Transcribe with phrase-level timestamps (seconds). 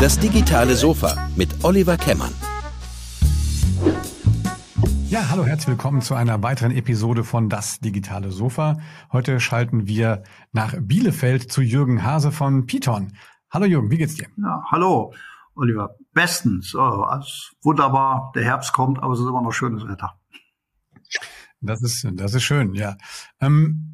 [0.00, 2.32] Das digitale Sofa mit Oliver Kemmern.
[5.08, 8.78] Ja, hallo, herzlich willkommen zu einer weiteren Episode von Das digitale Sofa.
[9.12, 10.22] Heute schalten wir
[10.52, 13.12] nach Bielefeld zu Jürgen Hase von Python.
[13.50, 14.28] Hallo Jürgen, wie geht's dir?
[14.36, 15.12] Ja, hallo
[15.54, 15.96] Oliver.
[16.12, 16.74] Bestens.
[16.74, 18.32] Oh, alles wunderbar.
[18.34, 20.18] Der Herbst kommt, aber es ist immer noch schönes Wetter.
[21.60, 22.96] Das ist, das ist schön, ja.
[23.40, 23.89] Ähm,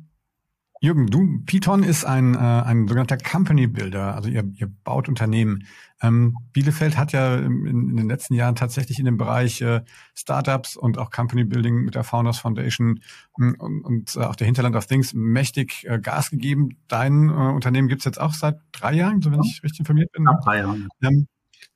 [0.80, 5.66] Jürgen, du, Python ist ein, äh, ein sogenannter Company Builder, also ihr, ihr baut Unternehmen.
[6.02, 9.80] Ähm, Bielefeld hat ja in, in, den letzten Jahren tatsächlich in dem Bereich äh,
[10.14, 13.00] Startups und auch Company Building mit der Founders Foundation
[13.38, 16.76] mm, und, und äh, auch der Hinterland of Things mächtig äh, Gas gegeben.
[16.88, 20.24] Dein äh, Unternehmen gibt's jetzt auch seit drei Jahren, so wenn ich richtig informiert bin.
[20.24, 20.88] Ja, drei Jahren.
[21.02, 21.26] Ähm,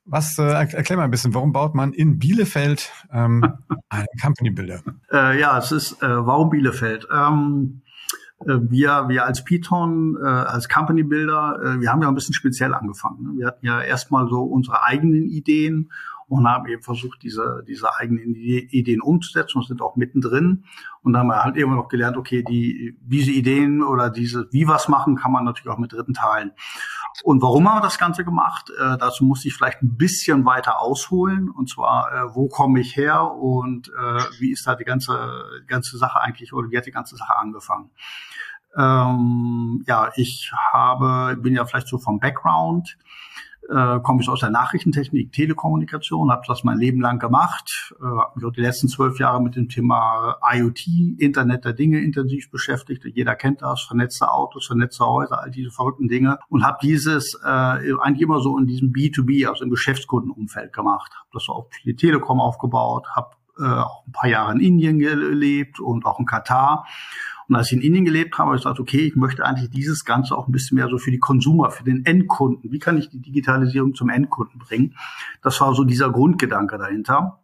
[0.05, 3.43] was, äh, erklär mal ein bisschen, warum baut man in Bielefeld ähm,
[3.89, 4.81] einen Company Builder?
[5.11, 7.07] Äh, ja, es ist, äh, warum Bielefeld?
[7.11, 7.90] Ähm, äh,
[8.45, 12.73] wir, wir als Python, äh, als Company Builder, äh, wir haben ja ein bisschen speziell
[12.73, 13.23] angefangen.
[13.23, 13.29] Ne?
[13.37, 15.91] Wir hatten ja erstmal so unsere eigenen Ideen
[16.31, 20.63] und haben eben versucht, diese, diese eigenen Ideen umzusetzen und sind auch mittendrin.
[21.01, 24.65] Und dann haben wir halt irgendwann noch gelernt, okay, die, diese Ideen oder diese, wie
[24.65, 26.53] was machen, kann man natürlich auch mit Dritten teilen.
[27.23, 28.69] Und warum haben wir das Ganze gemacht?
[28.69, 31.49] Äh, dazu muss ich vielleicht ein bisschen weiter ausholen.
[31.49, 35.97] Und zwar, äh, wo komme ich her und äh, wie ist da die ganze, ganze
[35.97, 37.89] Sache eigentlich oder wie hat die ganze Sache angefangen?
[38.77, 42.97] Ähm, ja, ich habe, bin ja vielleicht so vom Background,
[43.69, 48.31] äh, komme ich aus der Nachrichtentechnik, Telekommunikation, habe das mein Leben lang gemacht, äh, habe
[48.35, 50.87] mich auch die letzten zwölf Jahre mit dem Thema IoT,
[51.19, 53.05] Internet der Dinge intensiv beschäftigt.
[53.05, 57.47] Jeder kennt das, vernetzte Autos, vernetzte Häuser, all diese verrückten Dinge und habe dieses äh,
[57.47, 61.11] eigentlich immer so in diesem B2B, also im Geschäftskundenumfeld gemacht.
[61.15, 64.99] Habe das so auf die Telekom aufgebaut, habe äh, auch ein paar Jahre in Indien
[64.99, 66.85] gelebt und auch in Katar
[67.51, 70.05] und als ich in Indien gelebt habe, habe ich gesagt, okay, ich möchte eigentlich dieses
[70.05, 72.71] Ganze auch ein bisschen mehr so für die Konsumer, für den Endkunden.
[72.71, 74.95] Wie kann ich die Digitalisierung zum Endkunden bringen?
[75.41, 77.41] Das war so dieser Grundgedanke dahinter.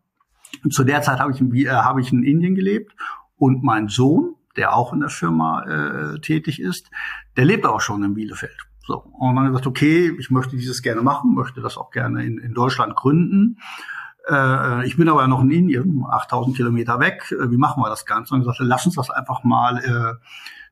[0.64, 2.96] Und zu der Zeit habe ich, in, äh, habe ich in Indien gelebt
[3.36, 6.90] und mein Sohn, der auch in der Firma äh, tätig ist,
[7.36, 8.56] der lebt auch schon in Bielefeld.
[8.86, 9.00] So.
[9.00, 12.54] Und dann gesagt, okay, ich möchte dieses gerne machen, möchte das auch gerne in, in
[12.54, 13.60] Deutschland gründen.
[14.30, 17.32] Äh, ich bin aber noch in Indien, 8000 Kilometer weg.
[17.32, 18.34] Äh, wie machen wir das Ganze?
[18.34, 20.26] Und ich sagte, lass uns das einfach mal äh,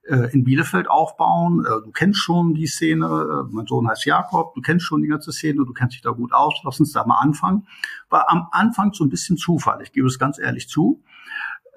[0.08, 1.66] äh, in Bielefeld aufbauen.
[1.66, 3.06] Äh, du kennst schon die Szene.
[3.06, 4.54] Äh, mein Sohn heißt Jakob.
[4.54, 5.66] Du kennst schon die ganze Szene.
[5.66, 6.62] Du kennst dich da gut aus.
[6.64, 7.66] Lass uns da mal anfangen.
[8.10, 9.82] War am Anfang so ein bisschen Zufall.
[9.82, 11.04] Ich gebe es ganz ehrlich zu.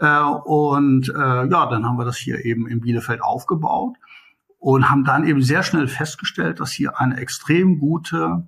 [0.00, 3.96] Und ja, dann haben wir das hier eben in Bielefeld aufgebaut
[4.60, 8.46] und haben dann eben sehr schnell festgestellt, dass hier eine extrem gute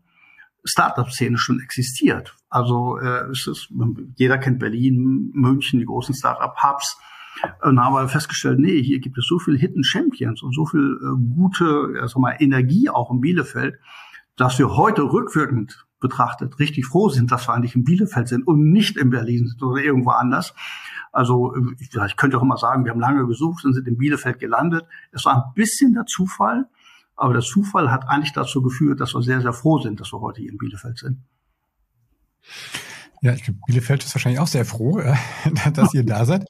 [0.65, 2.37] Startup-Szene schon existiert.
[2.49, 3.69] Also äh, es ist,
[4.17, 6.99] jeder kennt Berlin, München, die großen Startup-Hubs.
[7.63, 10.99] Und haben wir festgestellt, nee, hier gibt es so viele Hidden Champions und so viel
[11.01, 13.79] äh, gute äh, sag mal, Energie auch in Bielefeld,
[14.37, 18.73] dass wir heute rückwirkend betrachtet richtig froh sind, dass wir eigentlich in Bielefeld sind und
[18.73, 20.55] nicht in Berlin sind oder irgendwo anders.
[21.13, 24.39] Also ich, ich könnte auch immer sagen, wir haben lange gesucht und sind in Bielefeld
[24.39, 24.87] gelandet.
[25.13, 26.69] Es war ein bisschen der Zufall,
[27.21, 30.21] aber der Zufall hat eigentlich dazu geführt, dass wir sehr, sehr froh sind, dass wir
[30.21, 31.19] heute hier in Bielefeld sind.
[33.21, 35.03] Ja, ich glaube, Bielefeld ist wahrscheinlich auch sehr froh,
[35.75, 36.47] dass ihr da seid.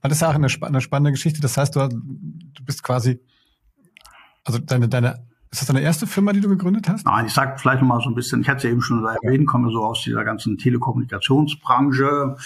[0.00, 1.40] Aber das ist auch eine, eine spannende Geschichte.
[1.40, 3.20] Das heißt, du, du bist quasi,
[4.44, 7.04] also deine, deine ist das deine erste Firma, die du gegründet hast?
[7.04, 9.04] Nein, ich sag vielleicht noch mal so ein bisschen, ich hatte es ja eben schon
[9.04, 12.36] erwähnt, komme so aus dieser ganzen Telekommunikationsbranche,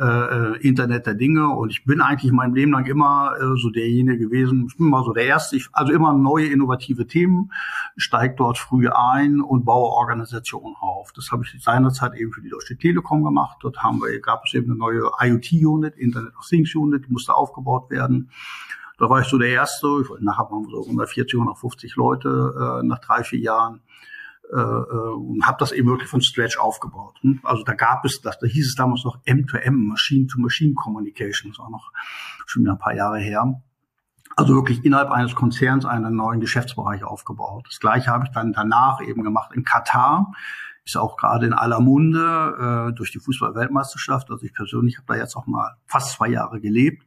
[0.00, 4.26] äh, Internet der Dinge und ich bin eigentlich mein Leben lang immer äh, so derjenige
[4.26, 7.52] gewesen, ich bin immer so der Erste, ich, also immer neue innovative Themen,
[7.96, 11.12] steige dort früh ein und baue Organisationen auf.
[11.12, 13.58] Das habe ich seinerzeit eben für die Deutsche Telekom gemacht.
[13.60, 17.36] Dort haben wir, gab es eben eine neue IoT-Unit, Internet of Things Unit, die musste
[17.36, 18.30] aufgebaut werden.
[18.98, 19.86] Da war ich so der Erste.
[20.20, 23.80] Nachher waren wir so 140, 150 Leute äh, nach drei, vier Jahren.
[24.52, 27.16] Äh, äh, und habe das eben wirklich von Stretch aufgebaut.
[27.22, 27.40] Hm?
[27.42, 31.70] Also da gab es, das, da hieß es damals noch M2M, Machine-to-Machine Communication, das war
[31.70, 31.90] noch
[32.44, 33.62] schon wieder ein paar Jahre her.
[34.36, 37.64] Also wirklich innerhalb eines Konzerns einen neuen Geschäftsbereich aufgebaut.
[37.66, 40.32] Das gleiche habe ich dann danach eben gemacht in Katar.
[40.84, 44.30] Ist auch gerade in aller Munde äh, durch die Fußball-Weltmeisterschaft.
[44.30, 47.06] Also ich persönlich habe da jetzt auch mal fast zwei Jahre gelebt.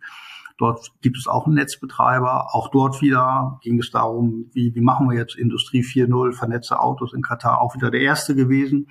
[0.58, 2.56] Dort gibt es auch einen Netzbetreiber.
[2.56, 7.14] Auch dort wieder ging es darum, wie, wie machen wir jetzt Industrie 4.0, vernetzte Autos
[7.14, 8.90] in Katar, auch wieder der erste gewesen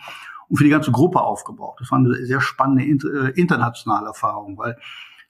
[0.48, 1.76] und für die ganze Gruppe aufgebaut.
[1.80, 4.76] Das war eine sehr spannende äh, internationale Erfahrung, weil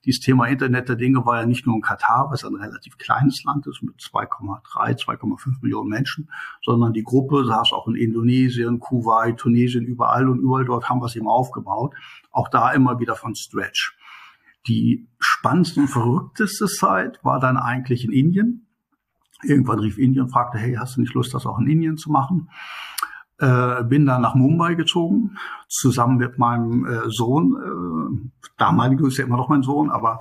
[0.05, 3.43] dieses Thema Internet der Dinge war ja nicht nur in Katar, was ein relativ kleines
[3.45, 6.31] Land ist mit 2,3, 2,5 Millionen Menschen,
[6.63, 11.07] sondern die Gruppe saß auch in Indonesien, Kuwait, Tunesien, überall und überall dort haben wir
[11.07, 11.95] es eben aufgebaut.
[12.31, 13.97] Auch da immer wieder von Stretch.
[14.67, 18.67] Die spannendste und verrückteste Zeit war dann eigentlich in Indien.
[19.43, 22.11] Irgendwann rief Indien und fragte, hey, hast du nicht Lust, das auch in Indien zu
[22.11, 22.49] machen?
[23.39, 25.37] Äh, bin dann nach Mumbai gezogen,
[25.69, 27.57] zusammen mit meinem äh, Sohn.
[27.57, 30.21] Äh, damaliger ist ja immer noch mein Sohn, aber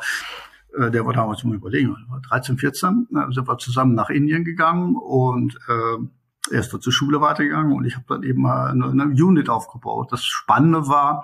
[0.78, 1.96] äh, der war damals mal überlegen,
[2.30, 6.06] 13, 14, äh, sind wir zusammen nach Indien gegangen und äh,
[6.52, 9.50] er ist dort zur Schule weitergegangen und ich habe dann eben mal eine, eine Unit
[9.50, 10.12] aufgebaut.
[10.12, 11.24] Das Spannende war,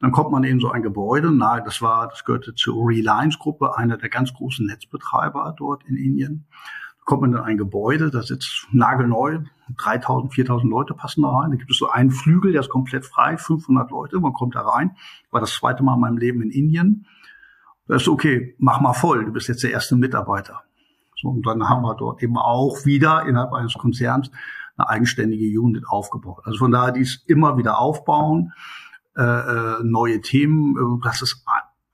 [0.00, 3.76] dann kommt man in so ein Gebäude, nahe, das war, das gehörte zur Reliance Gruppe,
[3.76, 6.46] einer der ganz großen Netzbetreiber dort in Indien
[7.06, 9.38] kommt man in ein Gebäude, das ist nagelneu,
[9.78, 11.52] 3000, 4000 Leute passen da rein.
[11.52, 14.62] Da gibt es so einen Flügel, der ist komplett frei, 500 Leute, man kommt da
[14.62, 14.96] rein.
[15.30, 17.06] War das zweite Mal in meinem Leben in Indien.
[17.86, 20.62] Da ist okay, mach mal voll, du bist jetzt der erste Mitarbeiter.
[21.22, 24.30] So, und dann haben wir dort eben auch wieder innerhalb eines Konzerns
[24.76, 26.42] eine eigenständige Unit aufgebaut.
[26.44, 28.52] Also von daher dies immer wieder aufbauen,
[29.16, 31.44] äh, äh neue Themen, äh, das ist,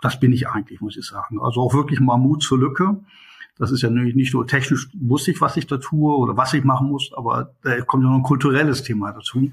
[0.00, 1.40] das bin ich eigentlich, muss ich sagen.
[1.40, 3.02] Also auch wirklich mal Mut zur Lücke
[3.58, 6.64] das ist ja nicht nur technisch wusste ich, was ich da tue oder was ich
[6.64, 9.50] machen muss, aber da kommt ja noch ein kulturelles Thema dazu.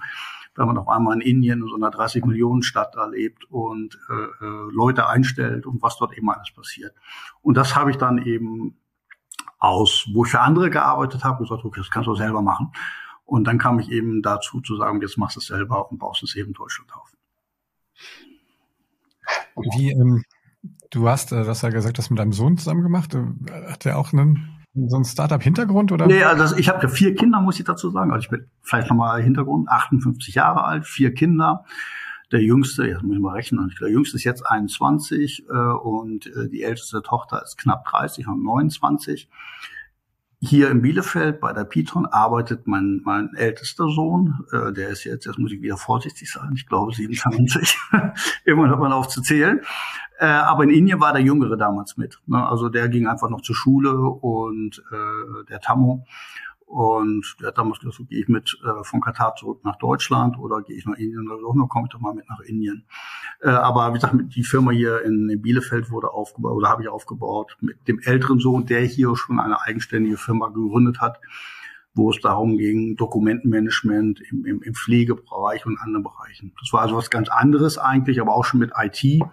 [0.55, 3.99] Wenn man auf einmal in Indien in so einer 30 Millionen Stadt da lebt und
[4.09, 6.93] äh, äh, Leute einstellt und was dort eben alles passiert.
[7.41, 8.77] Und das habe ich dann eben
[9.59, 12.71] aus, wo ich für andere gearbeitet habe, gesagt, okay, das kannst du selber machen.
[13.25, 16.23] Und dann kam ich eben dazu zu sagen, jetzt machst du es selber und baust
[16.23, 17.11] es eben Deutschland auf.
[19.55, 20.23] Wie, ähm,
[20.91, 23.13] Du hast, äh, das ja gesagt, das mit deinem Sohn zusammen gemacht.
[23.13, 25.91] Äh, hat der auch einen so einen Startup-Hintergrund?
[26.07, 28.11] Nee, also ich habe ja vier Kinder, muss ich dazu sagen.
[28.11, 31.65] Also ich bin vielleicht nochmal Hintergrund, 58 Jahre alt, vier Kinder.
[32.31, 36.47] Der jüngste, jetzt muss ich mal rechnen, der jüngste ist jetzt 21 äh, und äh,
[36.47, 39.27] die älteste Tochter ist knapp 30 und 29.
[40.41, 45.25] Hier in Bielefeld bei der Pitron arbeitet mein, mein ältester Sohn, äh, der ist jetzt,
[45.25, 47.77] jetzt muss ich wieder vorsichtig sein, ich glaube 27,
[48.45, 49.59] irgendwann hört man auf zu zählen.
[50.17, 52.19] Äh, aber in Indien war der Jüngere damals mit.
[52.25, 52.45] Ne?
[52.45, 56.05] Also der ging einfach noch zur Schule und äh, der Tammo.
[56.69, 60.37] Und der hat damals gesagt, so, gehe ich mit äh, von Katar zurück nach Deutschland
[60.37, 62.85] oder gehe ich nach Indien oder so, dann komme ich doch mal mit nach Indien.
[63.41, 66.87] Äh, aber wie gesagt, die Firma hier in, in Bielefeld wurde aufgebaut oder habe ich
[66.87, 71.19] aufgebaut mit dem älteren Sohn, der hier schon eine eigenständige Firma gegründet hat,
[71.95, 76.53] wo es darum ging, Dokumentenmanagement im, im, im Pflegebereich und anderen Bereichen.
[76.59, 79.23] Das war also was ganz anderes eigentlich, aber auch schon mit IT.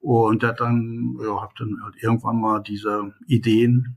[0.00, 3.96] Und der hat dann, ja, hab dann halt irgendwann mal diese Ideen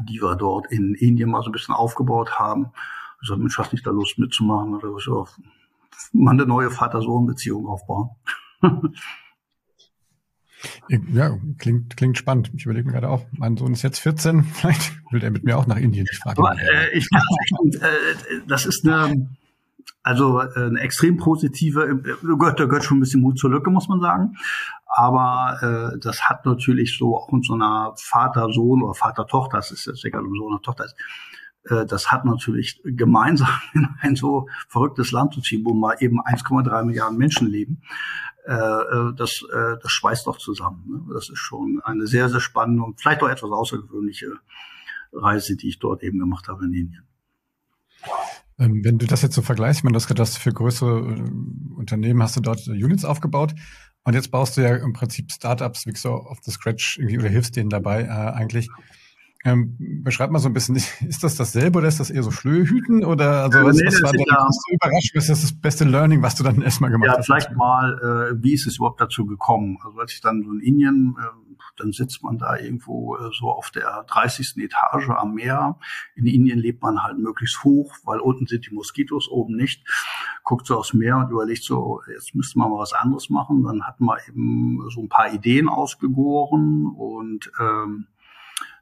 [0.00, 2.72] die wir dort in Indien mal so ein bisschen aufgebaut haben.
[3.20, 4.74] Ich sagte, Mensch, hast nicht da Lust mitzumachen?
[4.74, 5.28] Oder so,
[6.12, 8.10] mal eine neue Vater-Sohn-Beziehung aufbauen.
[11.12, 12.52] Ja, klingt, klingt spannend.
[12.54, 15.58] Ich überlege mir gerade auch, mein Sohn ist jetzt 14, vielleicht will er mit mir
[15.58, 16.06] auch nach Indien.
[16.10, 17.22] Ich frage Aber, äh, ich kann,
[17.80, 19.28] äh, das ist eine,
[20.02, 23.70] also äh, eine extrem positive, äh, gehört, da gehört schon ein bisschen Mut zur Lücke,
[23.70, 24.36] muss man sagen.
[24.94, 29.86] Aber äh, das hat natürlich so auch in so einer Vater-Sohn oder Vater-Tochter, das ist
[29.86, 30.96] jetzt egal, ob Sohn oder Tochter ist,
[31.64, 36.20] äh, das hat natürlich gemeinsam in ein so verrücktes Land zu ziehen, wo mal eben
[36.20, 37.82] 1,3 Milliarden Menschen leben.
[38.44, 40.84] Äh, äh, das, äh, das schweißt doch zusammen.
[40.86, 41.14] Ne?
[41.14, 44.32] Das ist schon eine sehr, sehr spannende und vielleicht auch etwas außergewöhnliche
[45.12, 47.06] Reise, die ich dort eben gemacht habe in Indien.
[48.62, 52.22] Ähm, wenn du das jetzt so vergleichst, ich meine, das, das für größere äh, Unternehmen
[52.22, 53.54] hast du dort Units aufgebaut
[54.04, 57.28] und jetzt baust du ja im Prinzip Startups wie so auf the Scratch irgendwie oder
[57.28, 58.68] hilfst denen dabei äh, eigentlich.
[59.44, 60.76] Ähm, beschreib mal so ein bisschen,
[61.08, 64.12] ist das dasselbe oder ist das eher so Schlöhüten oder also was, nee, was war
[64.12, 67.28] da, ja, überrascht, was ist das beste Learning, was du dann erstmal gemacht ja, hast?
[67.28, 69.78] Ja, vielleicht mal, äh, wie ist es überhaupt dazu gekommen?
[69.84, 71.41] Also als ich dann so in Indien äh,
[71.82, 74.56] dann sitzt man da irgendwo äh, so auf der 30.
[74.58, 75.78] Etage am Meer.
[76.14, 79.86] In Indien lebt man halt möglichst hoch, weil unten sind die Moskitos, oben nicht.
[80.44, 83.64] Guckt so aufs Meer und überlegt so, jetzt müsste man mal was anderes machen.
[83.64, 88.06] Dann hatten wir eben so ein paar Ideen ausgegoren und ähm,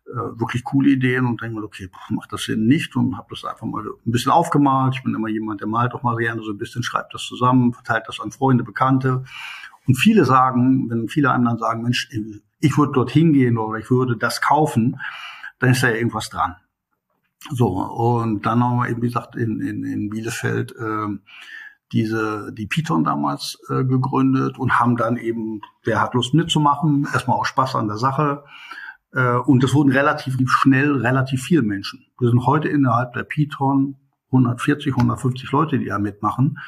[0.06, 3.44] äh, wirklich coole Ideen und denke mal, okay, macht das Sinn nicht und habe das
[3.44, 4.94] einfach mal ein bisschen aufgemalt.
[4.96, 7.72] Ich bin immer jemand, der malt auch mal gerne so ein bisschen, schreibt das zusammen,
[7.72, 9.24] verteilt das an Freunde, Bekannte.
[9.86, 12.08] Und viele sagen, wenn viele einem dann sagen, Mensch,
[12.60, 15.00] ich würde dorthin gehen oder ich würde das kaufen,
[15.58, 16.56] dann ist da ja irgendwas dran.
[17.50, 21.08] So, und dann haben wir eben, wie gesagt, in, in, in Bielefeld äh,
[21.92, 27.38] diese, die Python damals äh, gegründet und haben dann eben, wer hat Lust mitzumachen, erstmal
[27.38, 28.44] auch Spaß an der Sache.
[29.12, 32.04] Äh, und es wurden relativ schnell relativ viele Menschen.
[32.18, 36.58] Wir sind heute innerhalb der Python 140, 150 Leute, die da mitmachen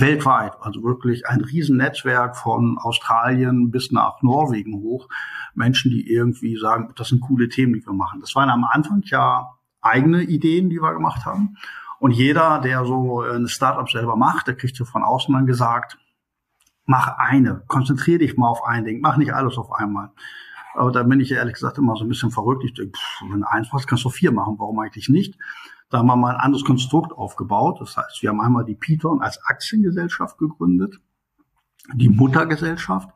[0.00, 0.52] weltweit.
[0.60, 5.08] Also wirklich ein Riesennetzwerk von Australien bis nach Norwegen hoch.
[5.54, 8.20] Menschen, die irgendwie sagen, das sind coole Themen, die wir machen.
[8.20, 11.56] Das waren am Anfang ja eigene Ideen, die wir gemacht haben.
[11.98, 15.96] Und jeder, der so ein Startup selber macht, der kriegt so von außen dann gesagt,
[16.84, 20.10] mach eine, konzentrier dich mal auf ein Ding, mach nicht alles auf einmal.
[20.74, 22.62] Aber da bin ich ehrlich gesagt immer so ein bisschen verrückt.
[22.64, 24.56] Ich denke, pff, wenn eins machst, kannst du vier machen.
[24.58, 25.38] Warum eigentlich nicht?
[25.90, 27.80] Da haben wir mal ein anderes Konstrukt aufgebaut.
[27.80, 30.96] Das heißt, wir haben einmal die Python als Aktiengesellschaft gegründet,
[31.94, 33.08] die Muttergesellschaft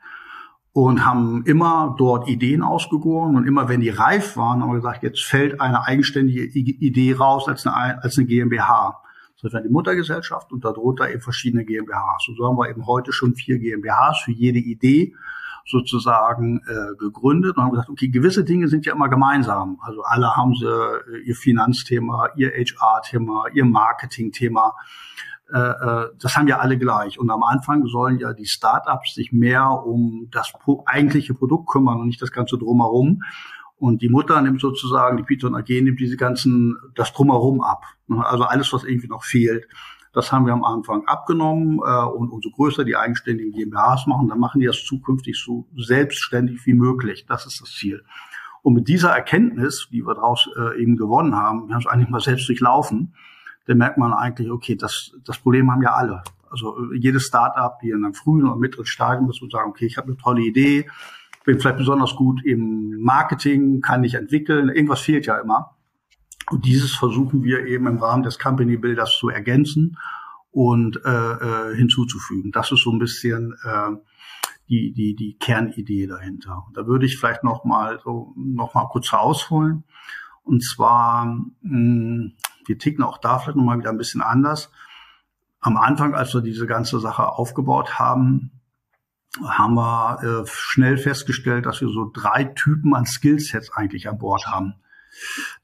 [0.72, 5.02] und haben immer dort Ideen ausgegoren und immer wenn die reif waren, haben wir gesagt,
[5.02, 9.02] jetzt fällt eine eigenständige Idee raus als eine, als eine GmbH.
[9.42, 12.28] Das war die Muttergesellschaft und darunter eben verschiedene GmbHs.
[12.28, 15.14] Und so haben wir eben heute schon vier GmbHs für jede Idee
[15.70, 19.78] sozusagen äh, gegründet und haben gesagt, okay, gewisse Dinge sind ja immer gemeinsam.
[19.82, 24.74] Also alle haben sie äh, ihr Finanzthema, ihr HR-Thema, ihr Marketing-Thema.
[25.52, 27.18] Äh, äh, das haben ja alle gleich.
[27.18, 30.52] Und am Anfang sollen ja die Startups sich mehr um das
[30.86, 33.22] eigentliche Produkt kümmern und nicht das Ganze drumherum.
[33.76, 37.84] Und die Mutter nimmt sozusagen, die Python AG nimmt diese ganzen, das drumherum ab.
[38.08, 39.66] Also alles, was irgendwie noch fehlt.
[40.12, 44.40] Das haben wir am Anfang abgenommen äh, und umso größer die eigenständigen GmbHs machen, dann
[44.40, 47.26] machen die das zukünftig so selbstständig wie möglich.
[47.26, 48.02] Das ist das Ziel.
[48.62, 52.10] Und mit dieser Erkenntnis, die wir daraus äh, eben gewonnen haben, wir haben es eigentlich
[52.10, 53.14] mal selbst durchlaufen,
[53.66, 56.22] dann merkt man eigentlich, okay, das, das Problem haben ja alle.
[56.50, 59.86] Also äh, jedes Startup, die in einem frühen oder mittleren Stadium ist, und sagen, okay,
[59.86, 60.90] ich habe eine tolle Idee,
[61.44, 65.76] bin vielleicht besonders gut im Marketing, kann ich entwickeln, irgendwas fehlt ja immer.
[66.50, 69.96] Und dieses versuchen wir eben im Rahmen des Company Builders zu ergänzen
[70.50, 72.50] und äh, äh, hinzuzufügen.
[72.50, 73.96] Das ist so ein bisschen äh,
[74.68, 76.64] die, die, die Kernidee dahinter.
[76.66, 79.84] Und da würde ich vielleicht noch mal so noch mal kurz ausholen.
[80.42, 82.32] Und zwar, mh, hm,
[82.66, 84.70] wir ticken auch da vielleicht noch mal wieder ein bisschen anders.
[85.60, 88.50] Am Anfang, als wir diese ganze Sache aufgebaut haben,
[89.44, 94.46] haben wir äh, schnell festgestellt, dass wir so drei Typen an Skillsets eigentlich an Bord
[94.46, 94.74] haben.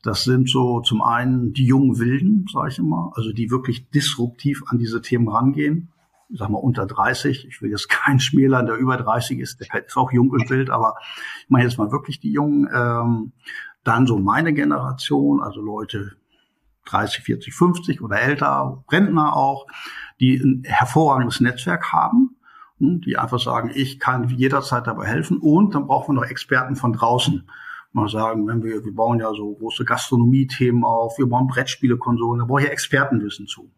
[0.02, 4.62] Das sind so zum einen die jungen Wilden, sage ich immer, also die wirklich disruptiv
[4.68, 5.92] an diese Themen rangehen.
[6.28, 7.46] Ich sag mal unter 30.
[7.46, 10.70] Ich will jetzt kein Schmälern, der über 30 ist, der ist auch jung und wild,
[10.70, 10.94] aber
[11.42, 12.68] ich meine jetzt mal wirklich die Jungen.
[12.74, 13.32] Ähm,
[13.84, 16.16] dann so meine Generation, also Leute
[16.86, 19.66] 30, 40, 50 oder älter, Rentner auch,
[20.20, 22.36] die ein hervorragendes Netzwerk haben,
[22.78, 26.76] hm, die einfach sagen, ich kann jederzeit dabei helfen und dann brauchen wir noch Experten
[26.76, 27.48] von draußen
[27.96, 32.44] mal sagen, wenn wir, wir bauen ja so große Gastronomie-Themen auf, wir bauen Brettspielekonsolen, da
[32.44, 33.72] brauche ich ja Expertenwissen zu.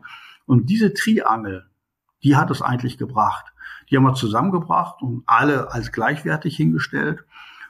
[0.45, 1.67] Und diese Triangel,
[2.23, 3.47] die hat es eigentlich gebracht.
[3.89, 7.25] Die haben wir zusammengebracht und alle als gleichwertig hingestellt.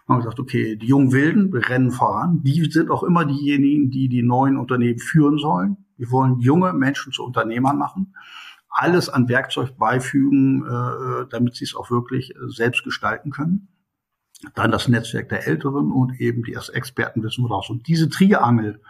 [0.06, 2.40] Und haben gesagt, okay, die jungen Wilden, wir rennen voran.
[2.42, 5.76] Die sind auch immer diejenigen, die die neuen Unternehmen führen sollen.
[5.98, 8.14] Wir wollen junge Menschen zu Unternehmern machen.
[8.70, 13.68] Alles an Werkzeug beifügen, äh, damit sie es auch wirklich äh, selbst gestalten können
[14.54, 17.70] dann das Netzwerk der Älteren und eben die Expertenwissen raus.
[17.70, 18.80] Und diese Triangel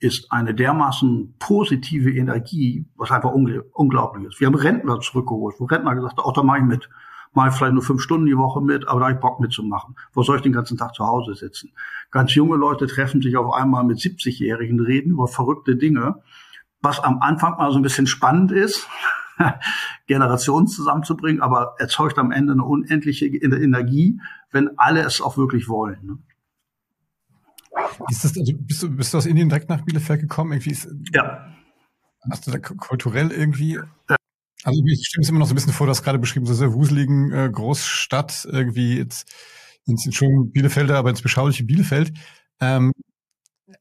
[0.00, 4.40] ist eine dermaßen positive Energie, was einfach unglaublich ist.
[4.40, 6.88] Wir haben Rentner zurückgeholt, wo Rentner gesagt haben, oh, da mache ich mit.
[7.34, 9.96] Mal vielleicht nur fünf Stunden die Woche mit, aber da habe ich Bock mitzumachen.
[10.12, 11.72] Wo soll ich den ganzen Tag zu Hause sitzen?
[12.10, 16.22] Ganz junge Leute treffen sich auf einmal mit 70-Jährigen, reden über verrückte Dinge,
[16.80, 18.88] was am Anfang mal so ein bisschen spannend ist,
[20.06, 25.98] Generationen zusammenzubringen, aber erzeugt am Ende eine unendliche Energie, wenn alle es auch wirklich wollen.
[26.04, 26.18] Ne?
[28.10, 30.52] Ist das, also bist, du, bist du aus Indien direkt nach Bielefeld gekommen?
[30.52, 31.46] Irgendwie ist, ja.
[32.30, 34.16] Hast du da kulturell irgendwie ja.
[34.64, 36.54] Also ich stelle mir immer noch so ein bisschen vor, du hast gerade beschrieben, so
[36.54, 39.32] sehr wuseligen äh, Großstadt, irgendwie jetzt,
[39.86, 42.12] jetzt schon Bielefelder, aber ins beschauliche Bielefeld.
[42.60, 42.92] Ähm,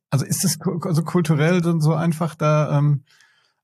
[0.10, 3.04] also ist es also kulturell dann so einfach da ähm,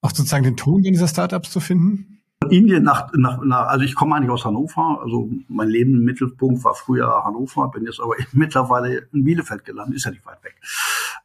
[0.04, 2.22] auch sozusagen den Ton dieser Startups zu finden?
[2.50, 6.64] Indien nach, nach, nach also ich komme eigentlich aus Hannover, also mein Leben im Mittelpunkt
[6.64, 10.56] war früher Hannover, bin jetzt aber mittlerweile in Bielefeld gelandet, ist ja nicht weit weg.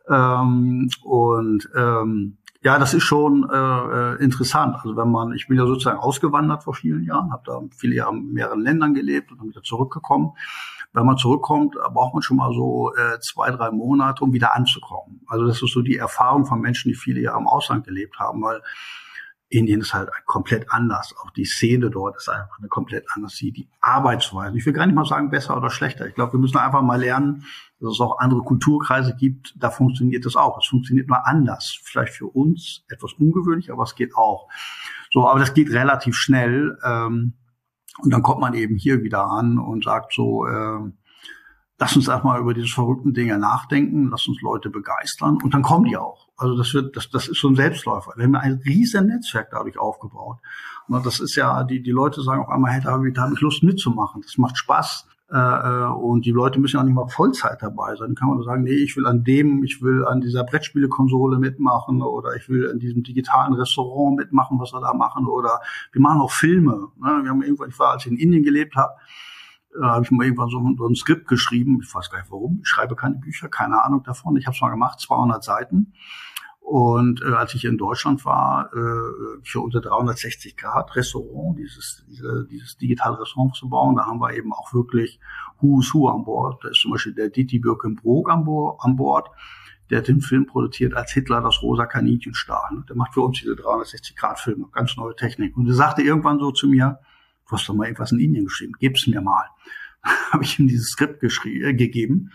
[0.09, 4.77] Ähm, und ähm, ja, das ist schon äh, interessant.
[4.77, 8.17] Also wenn man, ich bin ja sozusagen ausgewandert vor vielen Jahren, habe da viele Jahre
[8.17, 10.33] in mehreren Ländern gelebt und dann wieder zurückgekommen.
[10.93, 15.21] Wenn man zurückkommt, braucht man schon mal so äh, zwei, drei Monate, um wieder anzukommen.
[15.29, 18.43] Also das ist so die Erfahrung von Menschen, die viele Jahre im Ausland gelebt haben,
[18.43, 18.63] weil
[19.51, 21.15] Indien ist halt komplett anders.
[21.23, 23.35] Auch die Szene dort ist einfach eine komplett anders.
[23.37, 24.57] Die, die Arbeitsweise.
[24.57, 26.07] Ich will gar nicht mal sagen besser oder schlechter.
[26.07, 27.45] Ich glaube, wir müssen einfach mal lernen,
[27.81, 29.55] dass es auch andere Kulturkreise gibt.
[29.59, 30.59] Da funktioniert das auch.
[30.59, 31.81] Es funktioniert nur anders.
[31.83, 34.49] Vielleicht für uns etwas ungewöhnlich, aber es geht auch.
[35.11, 36.77] So, aber das geht relativ schnell.
[36.85, 37.35] Ähm,
[38.01, 40.79] und dann kommt man eben hier wieder an und sagt so, äh,
[41.79, 45.85] lass uns erstmal über diese verrückten Dinge nachdenken, lass uns Leute begeistern und dann kommen
[45.85, 46.29] die auch.
[46.37, 48.13] Also das wird, das, das ist so ein Selbstläufer.
[48.17, 50.39] Wir haben ein riesen Netzwerk dadurch aufgebaut.
[50.89, 53.33] Und das ist ja, die, die Leute sagen auf einmal, hey, da habe ich, hab
[53.33, 54.23] ich Lust mitzumachen.
[54.23, 55.07] Das macht Spaß.
[55.31, 58.09] Äh, äh, und die Leute müssen ja auch nicht mal Vollzeit dabei sein.
[58.09, 62.01] Dann kann man sagen, nee, ich will an dem, ich will an dieser Brettspielekonsole mitmachen
[62.01, 65.61] oder ich will an diesem digitalen Restaurant mitmachen, was wir da machen oder
[65.93, 66.89] wir machen auch Filme.
[66.97, 67.21] Ne?
[67.23, 68.95] Wir haben irgendwann, ich war, als ich in Indien gelebt habe,
[69.75, 71.81] äh, habe ich mal irgendwann so, so ein Skript geschrieben.
[71.83, 72.61] Ich weiß gar nicht warum.
[72.63, 74.37] Ich schreibe keine Bücher, keine Ahnung davon.
[74.37, 75.93] Ich habe es mal gemacht, 200 Seiten.
[76.61, 82.47] Und äh, als ich in Deutschland war, äh, für unser 360 Grad Restaurant, dieses, diese,
[82.51, 85.19] dieses digitale Restaurant zu bauen, da haben wir eben auch wirklich
[85.61, 86.63] Who's Who an Bord.
[86.63, 89.31] Da ist zum Beispiel der Diti Birkenbrook an, Bo an Bord,
[89.89, 92.85] der den Film produziert, als Hitler das rosa Kaninchen stahl.
[92.87, 95.57] Der macht für uns diese 360 Grad Filme, ganz neue Technik.
[95.57, 96.99] Und er sagte irgendwann so zu mir,
[97.49, 99.47] du hast doch mal irgendwas in Indien geschrieben, gib's mir mal.
[100.33, 102.31] habe ich ihm dieses Skript äh, gegeben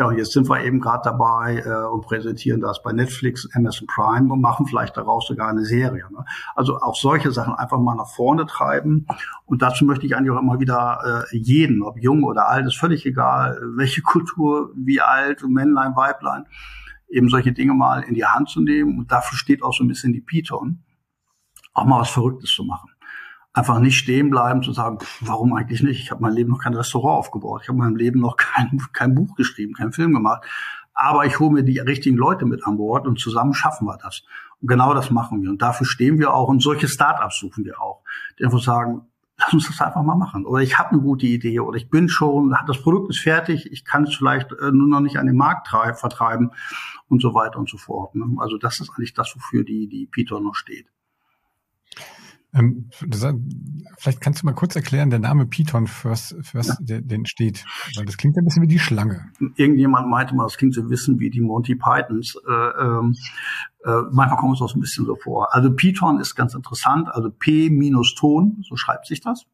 [0.00, 3.86] ja, und jetzt sind wir eben gerade dabei äh, und präsentieren das bei Netflix, Amazon
[3.86, 6.06] Prime und machen vielleicht daraus sogar eine Serie.
[6.10, 6.24] Ne?
[6.54, 9.06] Also auch solche Sachen einfach mal nach vorne treiben.
[9.44, 12.78] Und dazu möchte ich eigentlich auch immer wieder äh, jeden, ob jung oder alt, ist
[12.78, 16.46] völlig egal, welche Kultur, wie alt, Männlein, Weiblein,
[17.08, 19.00] eben solche Dinge mal in die Hand zu nehmen.
[19.00, 20.82] Und dafür steht auch so ein bisschen die Python,
[21.74, 22.90] auch mal was Verrücktes zu machen
[23.52, 26.00] einfach nicht stehen bleiben zu sagen, warum eigentlich nicht?
[26.00, 29.14] Ich habe mein Leben noch kein Restaurant aufgebaut, ich habe mein Leben noch kein, kein
[29.14, 30.44] Buch geschrieben, kein Film gemacht.
[30.92, 34.22] Aber ich hole mir die richtigen Leute mit an Bord und zusammen schaffen wir das.
[34.60, 35.50] Und genau das machen wir.
[35.50, 38.02] Und dafür stehen wir auch und solche Startups suchen wir auch,
[38.38, 39.06] die einfach sagen,
[39.38, 40.44] lass uns das einfach mal machen.
[40.44, 43.84] Oder ich habe eine gute Idee oder ich bin schon, das Produkt ist fertig, ich
[43.84, 46.50] kann es vielleicht äh, nur noch nicht an den Markt vertreiben
[47.08, 48.14] und so weiter und so fort.
[48.14, 48.26] Ne?
[48.38, 50.86] Also das ist eigentlich das, wofür die, die Peter noch steht.
[52.52, 52.90] Ähm,
[53.96, 57.26] vielleicht kannst du mal kurz erklären, der Name Python, für was, für was der, den
[57.26, 57.64] steht.
[57.96, 59.30] Weil das klingt ein bisschen wie die Schlange.
[59.56, 62.36] Irgendjemand meinte mal, das klingt so ein bisschen wie die Monty Pythons.
[62.48, 63.16] Äh, ähm,
[63.84, 65.54] äh, manchmal kommt es auch so ein bisschen so vor.
[65.54, 69.46] Also Python ist ganz interessant, also P minus Ton, so schreibt sich das.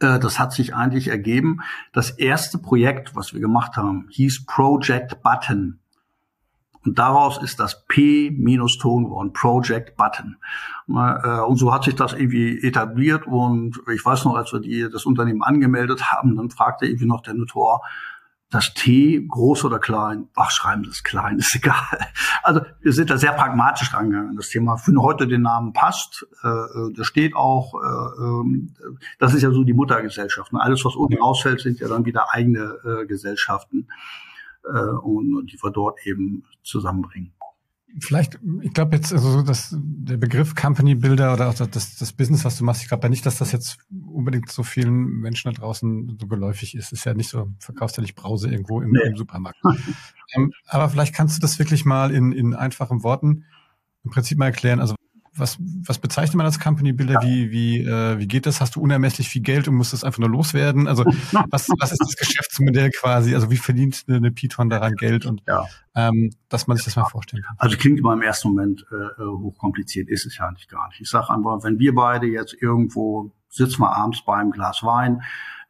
[0.00, 1.60] Äh, das hat sich eigentlich ergeben.
[1.92, 5.80] Das erste Projekt, was wir gemacht haben, hieß Project Button.
[6.84, 10.36] Und daraus ist das P minus Ton geworden, Project Button.
[10.88, 13.26] Äh, und so hat sich das irgendwie etabliert.
[13.26, 17.22] Und ich weiß noch, als wir die, das Unternehmen angemeldet haben, dann fragte irgendwie noch
[17.22, 17.80] der Notar,
[18.50, 20.28] das T groß oder klein?
[20.36, 22.06] Ach, schreiben Sie es klein, ist egal.
[22.42, 24.36] Also wir sind da sehr pragmatisch rangegangen.
[24.36, 26.26] Das Thema finden heute den Namen passt.
[26.42, 27.74] Äh, äh das steht auch.
[27.74, 28.74] Äh, ähm,
[29.18, 30.52] das ist ja so die Muttergesellschaft.
[30.54, 33.88] Alles, was unten rausfällt, sind ja dann wieder eigene äh, Gesellschaften
[34.64, 37.32] äh, und, und die wir dort eben zusammenbringen.
[38.00, 42.44] Vielleicht, ich glaube jetzt, also dass der Begriff Company Builder oder auch das, das Business,
[42.44, 45.60] was du machst, ich glaube ja nicht, dass das jetzt unbedingt so vielen Menschen da
[45.60, 46.92] draußen so geläufig ist.
[46.92, 49.06] Ist ja nicht so, verkaufst ja nicht Brause irgendwo im, nee.
[49.06, 49.58] im Supermarkt.
[50.34, 53.44] ähm, aber vielleicht kannst du das wirklich mal in, in einfachen Worten
[54.02, 54.80] im Prinzip mal erklären.
[54.80, 54.96] Also
[55.36, 57.14] was, was bezeichnet man als Company Builder?
[57.14, 57.22] Ja.
[57.22, 58.60] Wie, wie, äh, wie geht das?
[58.60, 60.86] Hast du unermesslich viel Geld und musst das einfach nur loswerden?
[60.86, 61.04] Also
[61.50, 63.34] was, was ist das Geschäftsmodell quasi?
[63.34, 65.66] Also wie verdient eine Python daran Geld und ja.
[65.94, 67.56] ähm, dass man sich das mal vorstellen kann?
[67.58, 71.00] Also klingt immer im ersten Moment äh, äh hochkompliziert, ist es ja nicht gar nicht.
[71.00, 75.22] Ich sage einfach, wenn wir beide jetzt irgendwo sitzen wir abends bei einem Glas Wein,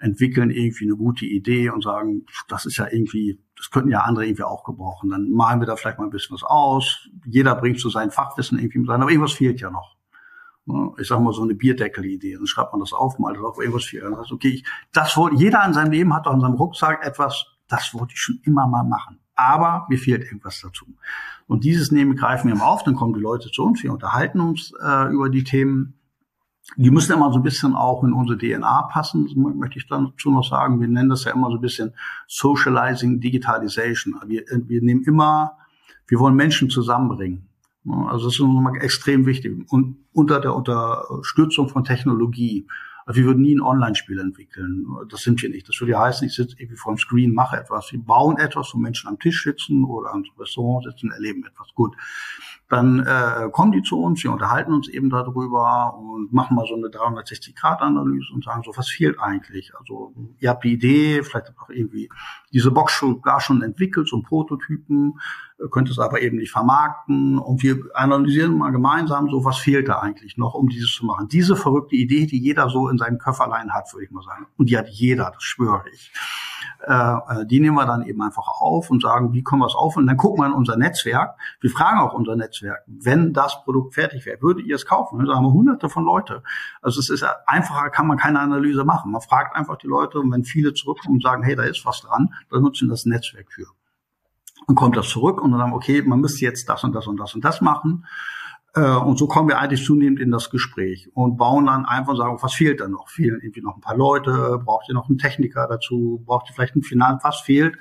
[0.04, 4.26] entwickeln irgendwie eine gute Idee und sagen, das ist ja irgendwie, das könnten ja andere
[4.26, 5.10] irgendwie auch gebrauchen.
[5.10, 7.08] Dann malen wir da vielleicht mal ein bisschen was aus.
[7.24, 9.96] Jeder bringt so sein Fachwissen irgendwie mit rein, aber irgendwas fehlt ja noch.
[10.98, 12.34] Ich sag mal so eine Bierdeckel-Idee.
[12.36, 14.04] Dann schreibt man das auf, malt das auf, irgendwas fehlt.
[14.04, 17.46] Dann okay, ich, das wollte, jeder in seinem Leben hat doch in seinem Rucksack etwas,
[17.68, 19.18] das wollte ich schon immer mal machen.
[19.34, 20.86] Aber mir fehlt irgendwas dazu.
[21.46, 24.40] Und dieses Nehmen greifen wir mal auf, dann kommen die Leute zu uns, wir unterhalten
[24.40, 25.98] uns äh, über die Themen
[26.76, 30.30] die müssen immer so ein bisschen auch in unsere DNA passen, das möchte ich dazu
[30.30, 30.80] noch sagen.
[30.80, 31.92] Wir nennen das ja immer so ein bisschen
[32.26, 34.14] Socializing Digitalization.
[34.26, 35.58] Wir, wir nehmen immer,
[36.06, 37.48] wir wollen Menschen zusammenbringen.
[38.08, 39.70] Also das ist nochmal extrem wichtig.
[39.70, 42.66] Und unter der Unterstützung von Technologie.
[43.04, 44.86] Also wir würden nie ein Online-Spiel entwickeln.
[45.10, 45.68] Das sind wir nicht.
[45.68, 47.92] Das würde ja heißen, ich sitze irgendwie vor dem Screen, mache etwas.
[47.92, 51.68] Wir bauen etwas, wo Menschen am Tisch sitzen oder am Restaurant sitzen, erleben etwas.
[51.74, 51.94] Gut
[52.68, 56.74] dann äh, kommen die zu uns, wir unterhalten uns eben darüber und machen mal so
[56.74, 59.72] eine 360-Grad-Analyse und sagen so, was fehlt eigentlich?
[59.78, 62.08] Also ihr habt die Idee, vielleicht auch irgendwie
[62.52, 65.20] diese Box schon, gar schon entwickelt, so ein Prototypen,
[65.58, 69.88] äh, könnt es aber eben nicht vermarkten und wir analysieren mal gemeinsam so, was fehlt
[69.88, 71.28] da eigentlich noch, um dieses zu machen.
[71.28, 74.46] Diese verrückte Idee, die jeder so in seinem Köfferlein hat, würde ich mal sagen.
[74.56, 76.12] Und die hat jeder, das schwöre ich.
[76.86, 79.74] Äh, äh, die nehmen wir dann eben einfach auf und sagen, wie können wir es
[79.74, 79.96] auf?
[79.96, 81.36] Und dann gucken wir in unser Netzwerk.
[81.60, 85.24] Wir fragen auch unser Netzwerk, wenn das Produkt fertig wäre, würdet ihr es kaufen?
[85.24, 86.42] Da haben wir hunderte von Leute.
[86.82, 89.12] Also es ist einfacher, kann man keine Analyse machen.
[89.12, 92.00] Man fragt einfach die Leute und wenn viele zurückkommen und sagen, hey, da ist was
[92.02, 93.66] dran, dann nutzen das Netzwerk für.
[94.66, 97.34] Dann kommt das zurück und dann okay, man müsste jetzt das und das und das
[97.34, 98.06] und das machen.
[98.74, 102.18] Äh, und so kommen wir eigentlich zunehmend in das Gespräch und bauen dann einfach und
[102.18, 103.08] sagen, was fehlt da noch?
[103.08, 104.60] Fehlen irgendwie noch ein paar Leute?
[104.64, 106.22] Braucht ihr noch einen Techniker dazu?
[106.24, 107.22] Braucht ihr vielleicht einen Finanz?
[107.24, 107.76] Was fehlt?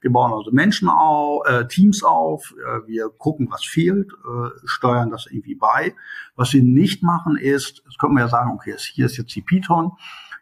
[0.00, 5.10] Wir bauen also Menschen auf, äh, Teams auf, äh, wir gucken, was fehlt, äh, steuern
[5.10, 5.94] das irgendwie bei.
[6.36, 9.40] Was wir nicht machen ist, das können wir ja sagen, okay, hier ist jetzt die
[9.40, 9.92] Python,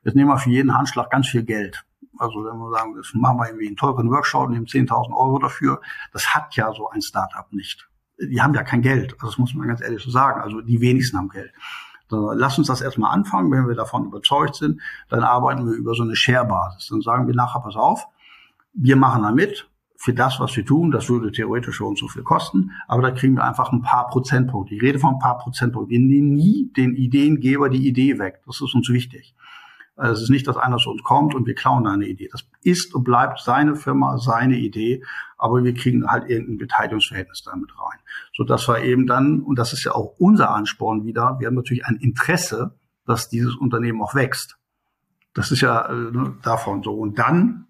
[0.04, 1.84] Jetzt nehmen wir für jeden Handschlag ganz viel Geld.
[2.18, 5.80] Also wenn wir sagen, das machen wir irgendwie einen teuren Workshop, nehmen 10.000 Euro dafür,
[6.12, 7.88] das hat ja so ein Startup nicht.
[8.30, 9.14] Die haben ja kein Geld.
[9.14, 10.40] Also das muss man ganz ehrlich so sagen.
[10.40, 11.52] Also die wenigsten haben Geld.
[12.11, 13.50] Lass uns das erstmal anfangen.
[13.50, 16.88] Wenn wir davon überzeugt sind, dann arbeiten wir über so eine Share-Basis.
[16.88, 18.06] Dann sagen wir nachher, pass auf,
[18.74, 19.68] wir machen da mit.
[19.96, 23.37] Für das, was wir tun, das würde theoretisch schon so viel kosten, aber da kriegen
[23.37, 24.74] wir einfach ein paar Prozentpunkte.
[24.74, 25.90] Ich rede von ein paar Prozentpunkten.
[25.90, 28.40] Wir nehmen nie den Ideengeber die Idee weg.
[28.44, 29.37] Das ist uns wichtig.
[29.96, 32.28] Also es ist nicht, dass einer zu uns kommt und wir klauen eine Idee.
[32.33, 35.05] Das ist und bleibt seine Firma, seine Idee,
[35.37, 37.98] aber wir kriegen halt irgendein Beteiligungsverhältnis damit rein.
[38.35, 41.55] So dass wir eben dann, und das ist ja auch unser Ansporn wieder, wir haben
[41.55, 42.74] natürlich ein Interesse,
[43.07, 44.57] dass dieses Unternehmen auch wächst.
[45.35, 46.94] Das ist ja äh, ne, davon so.
[46.94, 47.66] Und dann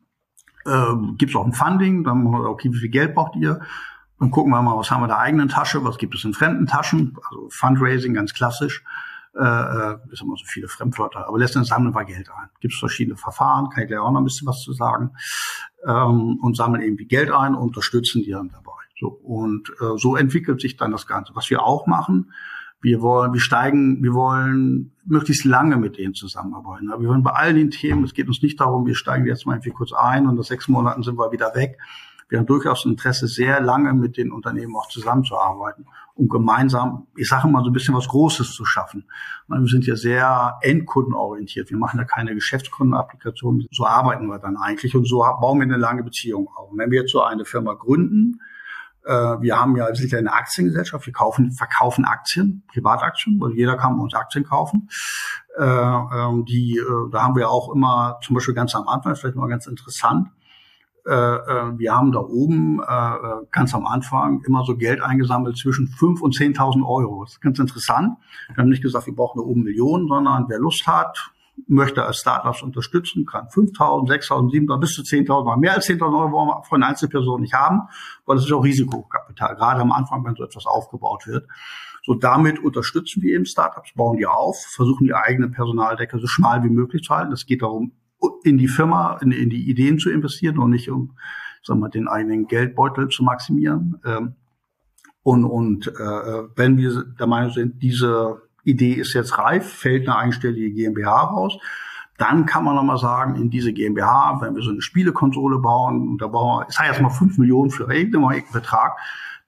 [0.65, 3.61] äh, gibt es auch ein Funding, dann machen wir, okay, wie viel Geld braucht ihr?
[4.19, 6.35] Dann gucken wir mal, was haben wir in der eigenen Tasche, was gibt es in
[6.35, 8.85] fremden Taschen, also Fundraising ganz klassisch
[9.35, 12.51] äh, äh, ist immer so viele Fremdwörter, aber letztendlich sammeln wir Geld ein.
[12.61, 15.13] Gibt es verschiedene Verfahren, kann ich gleich auch noch ein bisschen was zu sagen,
[15.87, 18.73] ähm, und sammeln irgendwie Geld ein und unterstützen die dann dabei.
[19.01, 21.35] So, und äh, so entwickelt sich dann das Ganze.
[21.35, 22.33] Was wir auch machen,
[22.83, 26.89] wir wollen, wir steigen, wir wollen möglichst lange mit denen zusammenarbeiten.
[26.89, 29.55] Wir wollen bei all den Themen, es geht uns nicht darum, wir steigen jetzt mal
[29.55, 31.79] irgendwie kurz ein und nach sechs Monaten sind wir wieder weg.
[32.29, 37.49] Wir haben durchaus Interesse, sehr lange mit den Unternehmen auch zusammenzuarbeiten, um gemeinsam, ich sage
[37.49, 39.05] mal, so ein bisschen was Großes zu schaffen.
[39.49, 41.71] Wir sind ja sehr endkundenorientiert.
[41.71, 43.67] Wir machen ja keine Geschäftskundenapplikation.
[43.71, 46.71] So arbeiten wir dann eigentlich und so bauen wir eine lange Beziehung auf.
[46.71, 48.41] Und wenn wir jetzt so eine Firma gründen,
[49.05, 53.97] äh, wir haben ja sicher eine Aktiengesellschaft, wir kaufen, verkaufen Aktien, Privataktien, weil jeder kann
[53.97, 54.89] bei uns Aktien kaufen.
[55.59, 59.37] Äh, ähm, die, äh, da haben wir auch immer, zum Beispiel ganz am Anfang, vielleicht
[59.37, 60.29] mal ganz interessant,
[61.05, 65.57] äh, äh, wir haben da oben äh, äh, ganz am Anfang immer so Geld eingesammelt
[65.57, 67.25] zwischen 5.000 und 10.000 Euro.
[67.25, 68.19] Das ist ganz interessant.
[68.49, 71.33] Wir haben nicht gesagt, wir brauchen da oben Millionen, sondern wer Lust hat,
[71.67, 76.33] möchte als Startups unterstützen, kann 5.000, 6.000, 7.000, bis zu 10.000, mehr als 10.000 Euro
[76.33, 77.83] wollen wir von Einzelpersonen nicht haben,
[78.25, 81.47] weil das ist auch Risikokapital, gerade am Anfang, wenn so etwas aufgebaut wird.
[82.05, 86.65] So damit unterstützen wir eben Startups, bauen die auf, versuchen die eigene Personaldecke so schmal
[86.65, 87.33] wie möglich zu halten.
[87.33, 87.93] Es geht darum,
[88.45, 91.17] in die Firma, in, in die Ideen zu investieren und nicht um
[91.63, 94.01] sagen wir, den eigenen Geldbeutel zu maximieren.
[94.05, 94.35] Ähm,
[95.23, 100.17] und und äh, wenn wir der Meinung sind, diese Idee ist jetzt reif, fällt eine
[100.17, 101.59] einstellige GmbH raus,
[102.19, 106.23] dann kann man nochmal sagen, in diese GmbH, wenn wir so eine Spielekonsole bauen, und
[106.23, 108.99] da bauen wir, ich sage jetzt mal fünf Millionen für irgendeinen Betrag,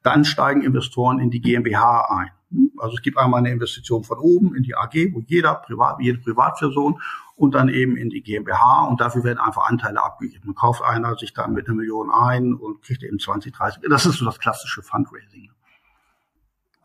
[0.03, 2.31] dann steigen Investoren in die GmbH ein.
[2.79, 6.19] Also es gibt einmal eine Investition von oben in die AG, wo jeder Privat, jede
[6.19, 7.01] Privatperson
[7.37, 10.47] und dann eben in die GmbH und dafür werden einfach Anteile abgegeben.
[10.47, 13.83] Man kauft einer sich dann mit einer Million ein und kriegt eben 20, 30.
[13.89, 15.51] Das ist so das klassische Fundraising.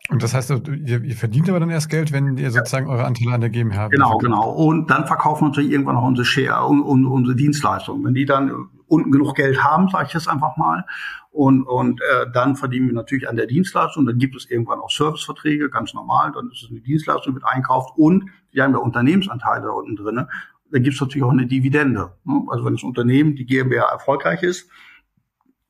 [0.09, 3.33] Und das heißt, ihr, ihr verdient aber dann erst Geld, wenn ihr sozusagen eure Anteile
[3.33, 3.89] an der GmbH.
[3.89, 4.49] Genau, genau.
[4.49, 8.03] Und dann verkaufen wir natürlich irgendwann noch unsere Share und, und unsere Dienstleistungen.
[8.03, 10.85] Wenn die dann unten genug Geld haben, sage ich jetzt einfach mal,
[11.31, 14.05] und, und äh, dann verdienen wir natürlich an der Dienstleistung.
[14.05, 16.31] Dann gibt es irgendwann auch Serviceverträge, ganz normal.
[16.33, 17.93] Dann ist es eine Dienstleistung, wird einkauft.
[17.97, 20.25] Und wir haben ja Unternehmensanteile da unten drin.
[20.71, 22.13] Da gibt es natürlich auch eine Dividende.
[22.23, 22.43] Ne?
[22.49, 24.69] Also wenn das Unternehmen, die GmbH erfolgreich ist,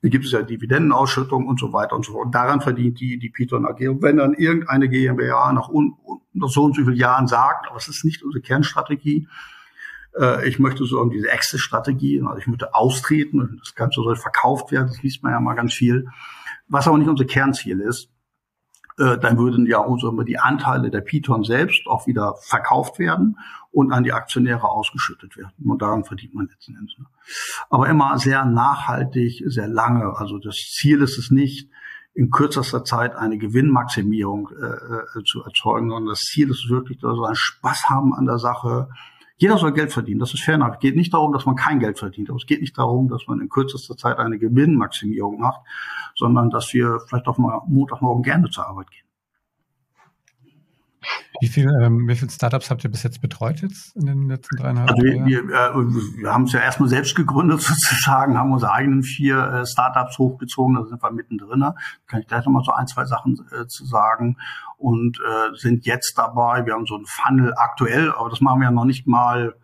[0.02, 2.28] dann gibt es ja Dividendenausschüttung und so weiter und so fort.
[2.28, 3.90] Und daran verdient die, die Python AG.
[3.90, 5.98] Und wenn dann irgendeine GmbH nach, un,
[6.32, 9.28] nach so und so vielen Jahren sagt, aber es ist nicht unsere Kernstrategie,
[10.18, 14.72] äh, ich möchte so um diese Exit-Strategie, also ich möchte austreten das Ganze soll verkauft
[14.72, 16.08] werden, das liest man ja mal ganz viel.
[16.68, 18.10] Was aber nicht unser Kernziel ist,
[19.00, 23.38] äh, dann würden ja unsere, die Anteile der Python selbst auch wieder verkauft werden
[23.72, 25.54] und an die Aktionäre ausgeschüttet werden.
[25.64, 26.98] Und daran verdient man letzten Endes.
[26.98, 27.06] Ne?
[27.70, 30.18] Aber immer sehr nachhaltig, sehr lange.
[30.18, 31.70] Also das Ziel ist es nicht,
[32.14, 37.16] in kürzester Zeit eine Gewinnmaximierung äh, äh zu erzeugen, sondern das Ziel ist wirklich, dass
[37.16, 38.90] wir einen Spaß haben an der Sache,
[39.40, 40.74] jeder soll Geld verdienen, das ist fair enough.
[40.74, 43.26] Es geht nicht darum, dass man kein Geld verdient, aber es geht nicht darum, dass
[43.26, 45.62] man in kürzester Zeit eine Gewinnmaximierung macht,
[46.16, 49.09] sondern dass wir vielleicht auch mal Montagmorgen gerne zur Arbeit gehen.
[51.42, 54.58] Wie viel, ähm, wie viele Startups habt ihr bis jetzt betreut jetzt in den letzten
[54.58, 55.74] dreieinhalb also wir, wir, äh,
[56.22, 60.76] wir haben es ja erstmal selbst gegründet sozusagen, haben unsere eigenen vier äh, Startups hochgezogen,
[60.76, 61.62] da sind wir mittendrin.
[61.62, 61.76] Da
[62.08, 64.38] kann ich gleich nochmal so ein, zwei Sachen äh, zu sagen.
[64.78, 68.66] Und äh, sind jetzt dabei, wir haben so ein Funnel aktuell, aber das machen wir
[68.66, 69.56] ja noch nicht mal,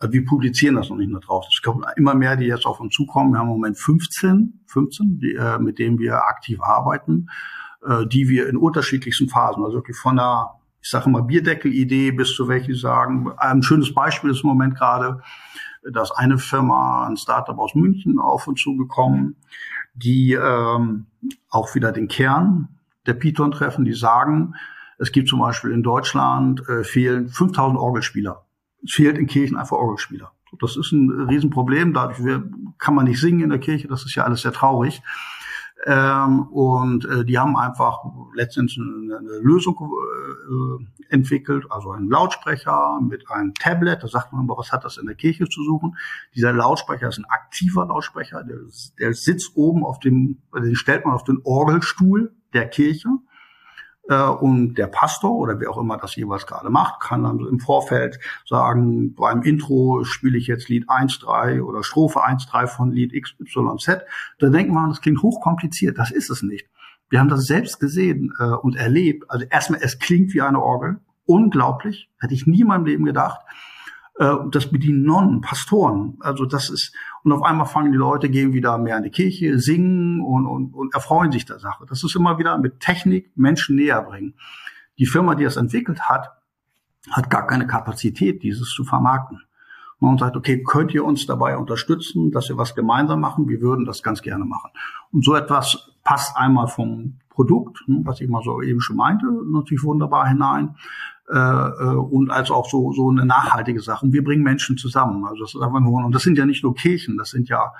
[0.00, 1.46] äh, wir publizieren das noch nicht mehr drauf.
[1.50, 3.32] Es kommen immer mehr, die jetzt auf uns zukommen.
[3.32, 7.28] Wir haben im Moment 15, 15, die, äh, mit denen wir aktiv arbeiten,
[7.86, 12.34] äh, die wir in unterschiedlichsten Phasen, also wirklich von der ich sage mal Bierdeckel-Idee bis
[12.34, 15.20] zu welche sagen, ein schönes Beispiel ist im Moment gerade,
[15.92, 19.36] dass eine Firma, ein Startup aus München auf uns zugekommen,
[19.94, 21.06] die ähm,
[21.48, 22.68] auch wieder den Kern
[23.06, 24.54] der Python treffen, die sagen,
[24.98, 28.44] es gibt zum Beispiel in Deutschland äh, fehlen 5000 Orgelspieler.
[28.84, 30.32] Es fehlt in Kirchen einfach Orgelspieler.
[30.60, 31.92] Das ist ein Riesenproblem.
[31.92, 32.40] Dadurch
[32.78, 33.88] kann man nicht singen in der Kirche.
[33.88, 35.02] Das ist ja alles sehr traurig.
[35.84, 37.98] Ähm, und äh, die haben einfach
[38.34, 44.02] letztendlich eine, eine Lösung äh, entwickelt, also einen Lautsprecher mit einem Tablet.
[44.02, 45.96] Da sagt man immer, was hat das in der Kirche zu suchen?
[46.34, 48.58] Dieser Lautsprecher ist ein aktiver Lautsprecher, der,
[48.98, 53.08] der sitzt oben auf dem, den stellt man auf den Orgelstuhl der Kirche.
[54.08, 57.58] Äh, und der Pastor oder wer auch immer das jeweils gerade macht, kann dann im
[57.58, 64.02] Vorfeld sagen, beim Intro spiele ich jetzt Lied 1.3 oder Strophe 1.3 von Lied XYZ.
[64.38, 65.98] Da denkt man, das klingt hochkompliziert.
[65.98, 66.68] Das ist es nicht.
[67.08, 69.30] Wir haben das selbst gesehen äh, und erlebt.
[69.30, 70.98] Also erstmal, es klingt wie eine Orgel.
[71.24, 72.08] Unglaublich.
[72.18, 73.40] Hätte ich nie in meinem Leben gedacht.
[74.18, 76.16] Äh, das bedienen Nonnen, Pastoren.
[76.20, 79.58] Also das ist, und auf einmal fangen die Leute, gehen wieder mehr in die Kirche,
[79.58, 81.84] singen und, und, und erfreuen sich der Sache.
[81.86, 84.34] Das ist immer wieder mit Technik Menschen näher bringen.
[84.98, 86.30] Die Firma, die das entwickelt hat,
[87.10, 89.42] hat gar keine Kapazität, dieses zu vermarkten.
[89.98, 93.48] Und sagt, okay, könnt ihr uns dabei unterstützen, dass wir was gemeinsam machen?
[93.48, 94.70] Wir würden das ganz gerne machen.
[95.10, 99.26] Und so etwas passt einmal vom Produkt, hm, was ich mal so eben schon meinte,
[99.50, 100.76] natürlich wunderbar hinein
[101.28, 104.06] äh, äh, und als auch so, so eine nachhaltige Sache.
[104.06, 105.24] Und wir bringen Menschen zusammen.
[105.24, 107.72] Also das ist einfach nur, und das sind ja nicht nur Kirchen, das sind ja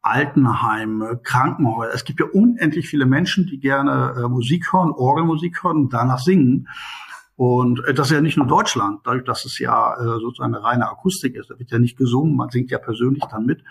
[0.00, 1.94] Altenheime, Krankenhäuser.
[1.94, 6.18] Es gibt ja unendlich viele Menschen, die gerne äh, Musik hören, Orgelmusik hören und danach
[6.18, 6.66] singen.
[7.36, 10.64] Und äh, das ist ja nicht nur Deutschland, dadurch, dass es ja äh, sozusagen eine
[10.64, 11.50] reine Akustik ist.
[11.50, 13.62] Da wird ja nicht gesungen, man singt ja persönlich dann mit.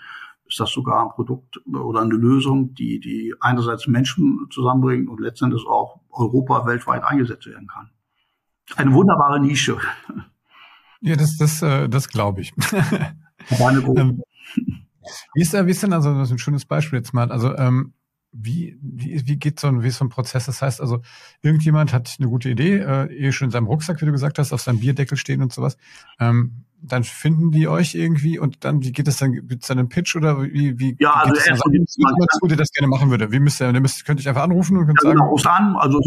[0.48, 5.66] Ist das sogar ein Produkt oder eine Lösung, die, die einerseits Menschen zusammenbringt und letztendlich
[5.66, 7.90] auch Europa weltweit eingesetzt werden kann
[8.76, 9.78] eine wunderbare Nische.
[11.00, 12.52] Ja, das, das, äh, das glaube ich.
[13.50, 14.22] ähm,
[15.34, 17.30] wie ist, wie ist denn also das ist ein schönes Beispiel jetzt mal?
[17.32, 17.92] Also ähm,
[18.32, 20.46] wie, wie, wie geht so ein, wie ist so ein Prozess?
[20.46, 21.02] Das heißt also,
[21.42, 24.52] irgendjemand hat eine gute Idee, äh, eh schon in seinem Rucksack, wie du gesagt hast,
[24.52, 25.76] auf seinem Bierdeckel stehen und sowas.
[26.18, 29.78] Ähm, dann finden die euch irgendwie und dann, wie geht es dann, gibt es dann
[29.78, 32.72] einen Pitch oder wie, wie, ja, wie also geht erst das jemand zu, der das
[32.72, 33.30] gerne machen würde?
[33.30, 35.18] Wie müsst ihr, der müsst, könnt ihr einfach anrufen und könnt ja, sagen.
[35.18, 36.00] Genau, an, also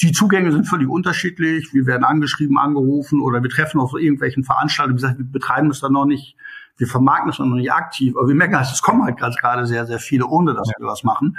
[0.00, 1.72] die Zugänge sind völlig unterschiedlich.
[1.72, 4.96] Wir werden angeschrieben, angerufen oder wir treffen auf irgendwelchen Veranstaltungen.
[4.96, 6.36] Wie gesagt, wir betreiben es dann noch nicht,
[6.78, 9.86] wir vermarkten es noch nicht aktiv, aber wir merken, halt, es kommen halt gerade sehr,
[9.86, 10.74] sehr viele, ohne dass ja.
[10.78, 11.36] wir was machen.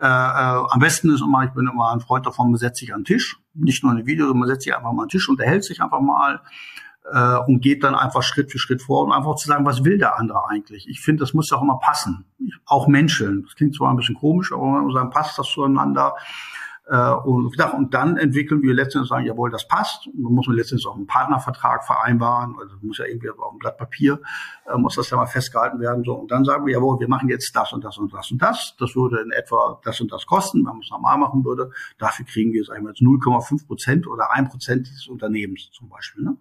[0.00, 2.94] Äh, äh, am besten ist immer, ich bin immer ein Freund davon, man setzt sich
[2.94, 5.10] an den Tisch, nicht nur eine Video, sondern man setzt sich einfach mal an den
[5.10, 6.40] Tisch, unterhält sich einfach mal
[7.12, 9.98] äh, und geht dann einfach Schritt für Schritt vor und einfach zu sagen, was will
[9.98, 10.88] der andere eigentlich?
[10.88, 12.24] Ich finde, das muss ja auch immer passen.
[12.64, 13.42] Auch Menschen.
[13.44, 16.14] Das klingt zwar ein bisschen komisch, aber man muss sagen, passt das zueinander?
[16.86, 20.06] Äh, und, und dann entwickeln wir letztendlich sagen, jawohl, das passt.
[20.06, 22.56] Und dann muss man letztendlich auch einen Partnervertrag vereinbaren.
[22.60, 24.20] Also muss ja irgendwie auf dem Blatt Papier,
[24.66, 26.04] äh, muss das ja mal festgehalten werden.
[26.04, 26.14] So.
[26.14, 28.74] Und dann sagen wir, jawohl, wir machen jetzt das und das und das und das.
[28.78, 31.70] Das würde in etwa das und das kosten, wenn man es normal machen würde.
[31.98, 36.24] Dafür kriegen wir, sagen jetzt 0,5 Prozent oder 1 Prozent dieses Unternehmens zum Beispiel.
[36.24, 36.36] Ne?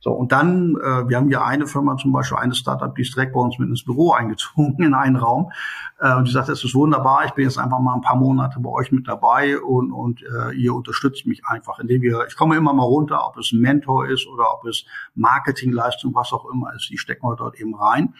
[0.00, 3.16] So, und dann, äh, wir haben ja eine Firma zum Beispiel, eine Startup, die ist
[3.16, 5.50] direkt bei uns mit ins Büro eingezogen in einen Raum.
[5.98, 8.60] Äh, und die sagt, es ist wunderbar, ich bin jetzt einfach mal ein paar Monate
[8.60, 12.56] bei euch mit dabei und, und äh, ihr unterstützt mich einfach, indem wir, ich komme
[12.56, 14.84] immer mal runter, ob es ein Mentor ist oder ob es
[15.14, 18.14] Marketingleistung, was auch immer ist, die stecken wir dort eben rein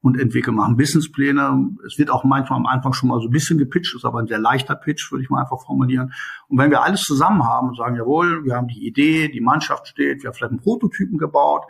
[0.00, 1.70] und entwickeln, machen Businesspläne.
[1.86, 4.26] Es wird auch manchmal am Anfang schon mal so ein bisschen gepitcht, ist aber ein
[4.26, 6.12] sehr leichter Pitch, würde ich mal einfach formulieren.
[6.48, 9.88] Und wenn wir alles zusammen haben und sagen, jawohl, wir haben die Idee, die Mannschaft
[9.88, 11.64] steht, wir haben vielleicht einen Prototypen gebaut,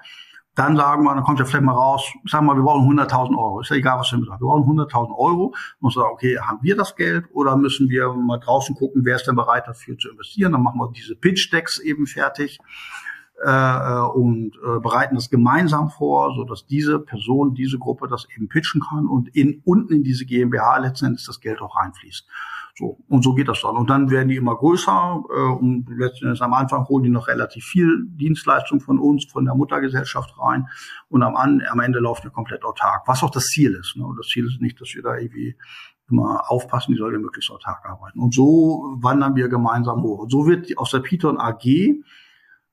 [0.59, 3.61] dann sagen wir, dann kommt ja vielleicht mal raus, sagen wir, wir brauchen 100.000 Euro.
[3.61, 4.41] Ist ja egal, was wir sagen.
[4.41, 5.55] Wir brauchen 100.000 Euro.
[5.79, 9.29] Muss sagen, okay, haben wir das Geld oder müssen wir mal draußen gucken, wer ist
[9.29, 10.51] denn bereit dafür zu investieren?
[10.51, 12.59] Dann machen wir diese Pitch-Decks eben fertig
[13.45, 18.27] äh, äh, und äh, bereiten das gemeinsam vor, so dass diese Person, diese Gruppe das
[18.35, 22.27] eben pitchen kann und in unten in diese GmbH letztendlich das Geld auch reinfließt.
[22.77, 23.77] So und so geht das dann.
[23.77, 27.65] Und dann werden die immer größer äh, und letztendlich am Anfang holen die noch relativ
[27.65, 30.67] viel Dienstleistung von uns, von der Muttergesellschaft rein
[31.09, 33.97] und am, am Ende laufen wir komplett autark, was auch das Ziel ist.
[33.97, 34.05] Ne?
[34.17, 35.57] Das Ziel ist nicht, dass wir da irgendwie
[36.11, 38.19] immer aufpassen, die sollen möglichst autark arbeiten.
[38.19, 40.21] Und so wandern wir gemeinsam hoch.
[40.21, 41.65] Und so wird aus der Python AG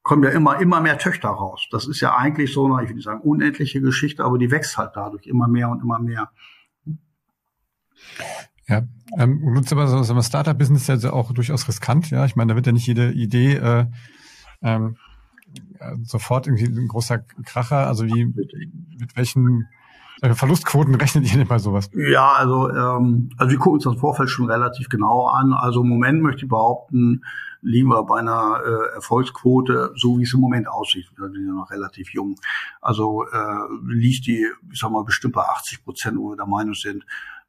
[0.06, 1.68] kommen ja immer, immer mehr Töchter raus.
[1.72, 4.78] Das ist ja eigentlich so eine, ich will nicht sagen unendliche Geschichte, aber die wächst
[4.78, 6.30] halt dadurch immer mehr und immer mehr.
[8.68, 8.84] Ja,
[9.18, 12.12] ähm, nutzt aber so, so ein Startup-Business ja auch durchaus riskant.
[12.12, 13.88] Ja, ich meine, da wird ja nicht jede Idee äh,
[14.62, 14.98] ähm,
[16.04, 17.88] sofort irgendwie ein großer Kracher.
[17.88, 19.68] Also wie mit welchen
[20.34, 21.90] Verlustquoten rechnet ihr denn bei sowas?
[21.94, 25.54] Ja, also ähm, also wir gucken uns das Vorfeld schon relativ genau an.
[25.54, 27.24] Also im Moment möchte ich behaupten,
[27.62, 31.06] liegen wir bei einer äh, Erfolgsquote, so wie es im Moment aussieht.
[31.16, 32.36] Wir sind ja noch relativ jung.
[32.82, 33.38] Also äh,
[33.88, 37.06] liegt die, ich sag mal, bestimmt bei 80 Prozent, wo wir der Meinung sind,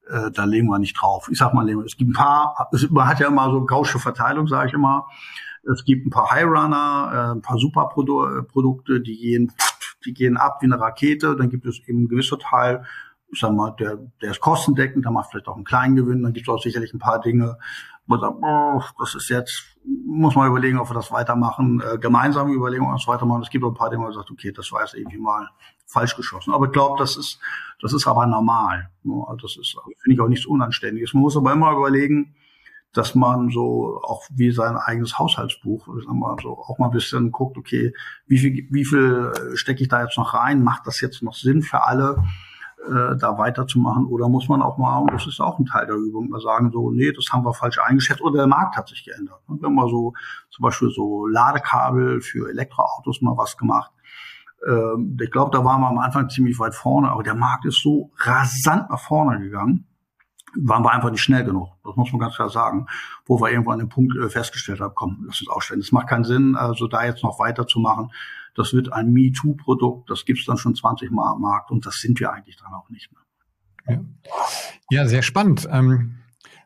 [0.09, 1.29] äh, da legen wir nicht drauf.
[1.31, 4.47] Ich sag mal, es gibt ein paar, es, man hat ja immer so gausche Verteilung,
[4.47, 5.07] sage ich immer.
[5.73, 9.53] Es gibt ein paar High Runner, äh, ein paar Superprodukte, die gehen
[10.07, 11.37] die gehen ab wie eine Rakete.
[11.37, 12.85] Dann gibt es eben ein gewisser Teil,
[13.33, 16.23] ich sag mal, der, der ist kostendeckend, der macht vielleicht auch einen kleinen Gewinn.
[16.23, 17.59] Dann gibt es auch sicherlich ein paar Dinge,
[18.07, 19.65] wo man sagt, oh, das ist jetzt,
[20.07, 23.43] muss man überlegen, ob wir das weitermachen, äh, gemeinsame Überlegungen, ob wir das weitermachen.
[23.43, 25.49] Es gibt auch ein paar Dinge, wo man sagt, okay, das war jetzt irgendwie mal
[25.87, 26.55] falsch geschossen.
[26.55, 27.41] Aber ich glaube, das ist,
[27.81, 28.91] das ist aber normal.
[29.27, 31.13] Also das ist, finde ich auch nichts Unanständiges.
[31.15, 32.35] Man muss aber immer überlegen,
[32.97, 37.31] dass man so auch wie sein eigenes Haushaltsbuch, sagen wir so, auch mal ein bisschen
[37.31, 37.93] guckt, okay,
[38.27, 40.63] wie viel, wie viel äh, stecke ich da jetzt noch rein?
[40.63, 42.23] Macht das jetzt noch Sinn für alle,
[42.87, 44.07] äh, da weiterzumachen?
[44.07, 46.71] Oder muss man auch mal, und das ist auch ein Teil der Übung, mal sagen
[46.73, 49.41] so, nee, das haben wir falsch eingeschätzt oder der Markt hat sich geändert.
[49.47, 50.15] Wir haben mal so
[50.51, 53.93] zum Beispiel so Ladekabel für Elektroautos mal was gemacht.
[54.67, 57.83] Ähm, ich glaube, da waren wir am Anfang ziemlich weit vorne, aber der Markt ist
[57.83, 59.87] so rasant nach vorne gegangen
[60.59, 61.69] waren wir einfach nicht schnell genug.
[61.85, 62.87] Das muss man ganz klar sagen.
[63.25, 65.81] Wo wir irgendwo an dem Punkt äh, festgestellt haben, komm, lass uns ausstellen.
[65.81, 68.11] Es macht keinen Sinn, also da jetzt noch weiterzumachen.
[68.55, 72.19] Das wird ein MeToo-Produkt, das gibt's dann schon 20 Mal am Markt und das sind
[72.21, 73.97] wir eigentlich dann auch nicht mehr.
[73.97, 74.05] Ja,
[74.91, 75.69] ja sehr spannend.
[75.71, 76.17] Ähm,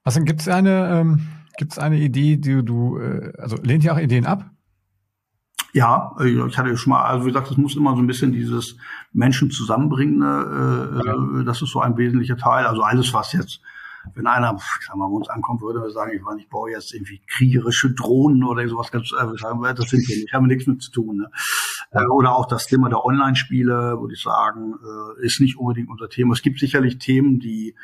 [0.04, 1.26] was gibt es eine, ähm,
[1.58, 4.48] gibt's eine Idee, die du, äh, also lehnt ihr auch Ideen ab?
[5.72, 8.32] Ja, äh, ich hatte schon mal, also wie gesagt, es muss immer so ein bisschen
[8.32, 8.76] dieses
[9.12, 11.42] Menschen zusammenbringen, äh, ja.
[11.44, 12.66] das ist so ein wesentlicher Teil.
[12.66, 13.60] Also alles, was jetzt
[14.14, 16.70] wenn einer, ich sag mal, bei uns ankommen würde, wir sagen, ich, meine, ich baue
[16.70, 20.44] jetzt irgendwie kriegerische Drohnen oder sowas ganz, äh, sagen wir, das sind wir nicht, haben
[20.44, 21.18] wir nichts mit zu tun.
[21.18, 21.30] Ne?
[21.92, 26.08] Äh, oder auch das Thema der Online-Spiele, würde ich sagen, äh, ist nicht unbedingt unser
[26.08, 26.34] Thema.
[26.34, 27.74] Es gibt sicherlich Themen, die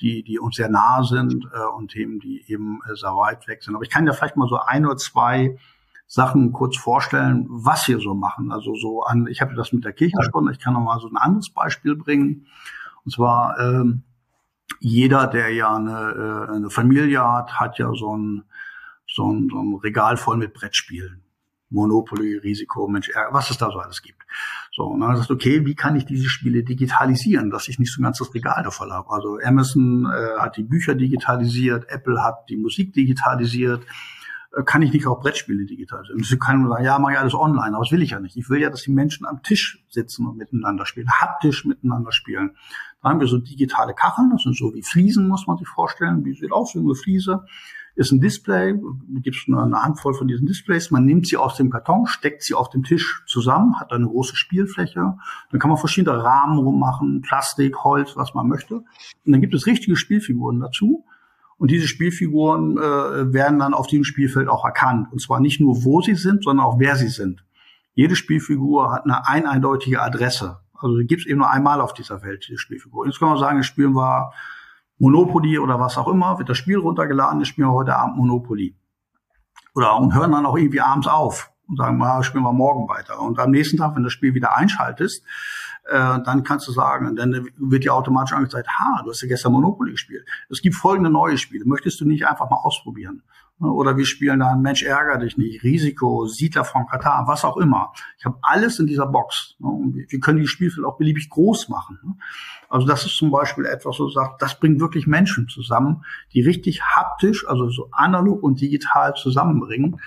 [0.00, 3.62] die, die uns sehr nah sind äh, und Themen, die eben äh, sehr weit weg
[3.62, 3.74] sind.
[3.74, 5.58] Aber ich kann ja vielleicht mal so ein oder zwei
[6.06, 8.50] Sachen kurz vorstellen, was wir so machen.
[8.50, 11.08] Also so an, ich habe das mit der Kirche gesprochen, ich kann noch mal so
[11.08, 12.46] ein anderes Beispiel bringen.
[13.04, 14.04] Und zwar ähm,
[14.80, 18.44] jeder, der ja eine, äh, eine Familie hat, hat ja so ein,
[19.06, 21.22] so, ein, so ein Regal voll mit Brettspielen.
[21.70, 24.22] Monopoly, Risiko, Mensch, was es da so alles gibt.
[24.74, 27.92] So, und dann sagst du, okay, wie kann ich diese Spiele digitalisieren, dass ich nicht
[27.92, 29.10] so ein ganzes Regal davon habe?
[29.10, 33.84] Also Amazon äh, hat die Bücher digitalisiert, Apple hat die Musik digitalisiert,
[34.56, 36.22] äh, kann ich nicht auch Brettspiele digitalisieren?
[36.22, 38.36] Sie können sagen, ja, mache ich alles online, aber das will ich ja nicht.
[38.36, 42.56] Ich will ja, dass die Menschen am Tisch sitzen und miteinander spielen, haptisch miteinander spielen.
[43.02, 46.24] Da haben wir so digitale Kacheln, das sind so wie Fliesen, muss man sich vorstellen.
[46.24, 47.44] Wie sieht aus wie eine Fliese?
[47.94, 48.74] Ist ein Display,
[49.22, 50.92] gibt es eine Handvoll von diesen Displays.
[50.92, 54.36] Man nimmt sie aus dem Karton, steckt sie auf dem Tisch zusammen, hat eine große
[54.36, 55.16] Spielfläche.
[55.50, 58.76] Dann kann man verschiedene Rahmen rummachen, Plastik, Holz, was man möchte.
[58.76, 61.04] Und dann gibt es richtige Spielfiguren dazu.
[61.56, 65.08] Und diese Spielfiguren äh, werden dann auf diesem Spielfeld auch erkannt.
[65.10, 67.44] Und zwar nicht nur, wo sie sind, sondern auch, wer sie sind.
[67.94, 70.60] Jede Spielfigur hat eine ein eindeutige Adresse.
[70.80, 73.06] Also die gibt es eben nur einmal auf dieser Welt, diese Spielfigur.
[73.06, 74.32] Jetzt kann man sagen, das spielen wir
[74.98, 78.76] Monopoly oder was auch immer, wird das Spiel runtergeladen, das spielen wir heute Abend Monopoly.
[79.74, 83.20] Oder und hören dann auch irgendwie abends auf und sagen, mal, spielen wir morgen weiter.
[83.20, 85.24] Und am nächsten Tag, wenn das Spiel wieder einschaltest,
[85.84, 89.52] äh, dann kannst du sagen, dann wird dir automatisch angezeigt, ha, du hast ja gestern
[89.52, 90.26] Monopoly gespielt.
[90.48, 91.64] Es gibt folgende neue Spiele.
[91.64, 93.22] Möchtest du nicht einfach mal ausprobieren?
[93.60, 97.92] Oder wir spielen da Mensch ärger dich nicht, Risiko, Siedler von Katar, was auch immer.
[98.16, 99.56] Ich habe alles in dieser Box.
[99.58, 102.20] Wir können die Spielfeld auch beliebig groß machen.
[102.68, 106.82] Also das ist zum Beispiel etwas, so sagt, das bringt wirklich Menschen zusammen, die richtig
[106.82, 110.00] haptisch, also so analog und digital zusammenbringen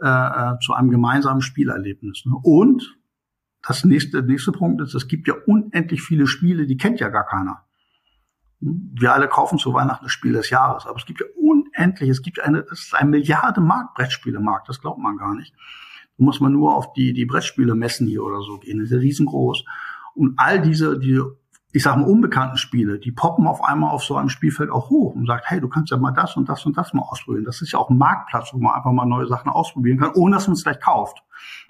[0.00, 2.24] äh, äh zu einem gemeinsamen Spielerlebnis.
[2.42, 2.96] Und
[3.66, 7.26] das nächste, nächste Punkt ist, es gibt ja unendlich viele Spiele, die kennt ja gar
[7.26, 7.64] keiner.
[8.60, 12.22] Wir alle kaufen zu Weihnachten das Spiel des Jahres, aber es gibt ja unendlich, es
[12.22, 15.54] gibt eine, es ist ein Milliarde Markt, Brettspielemarkt, das glaubt man gar nicht.
[16.18, 18.92] Da muss man nur auf die, die Brettspiele messen hier oder so gehen, das ist
[18.92, 19.64] ja riesengroß.
[20.14, 21.20] Und all diese, die,
[21.72, 25.14] ich sage mal, unbekannten Spiele, die poppen auf einmal auf so einem Spielfeld auch hoch
[25.14, 27.44] und sagt, hey, du kannst ja mal das und das und das mal ausprobieren.
[27.44, 30.36] Das ist ja auch ein Marktplatz, wo man einfach mal neue Sachen ausprobieren kann, ohne
[30.36, 31.22] dass man es gleich kauft.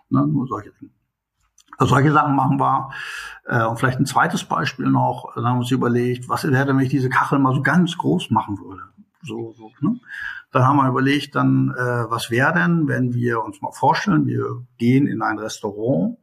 [0.09, 0.93] Ne, nur solche Dinge.
[1.79, 2.91] Also solche Sachen machen wir.
[3.47, 6.81] Äh, und vielleicht ein zweites Beispiel noch, dann haben wir uns überlegt, was wäre, wenn
[6.81, 8.83] ich diese Kachel mal so ganz groß machen würde.
[9.23, 9.99] So, so, ne?
[10.53, 14.65] Dann haben wir überlegt, dann, äh, was wäre denn, wenn wir uns mal vorstellen, wir
[14.79, 16.19] gehen in ein Restaurant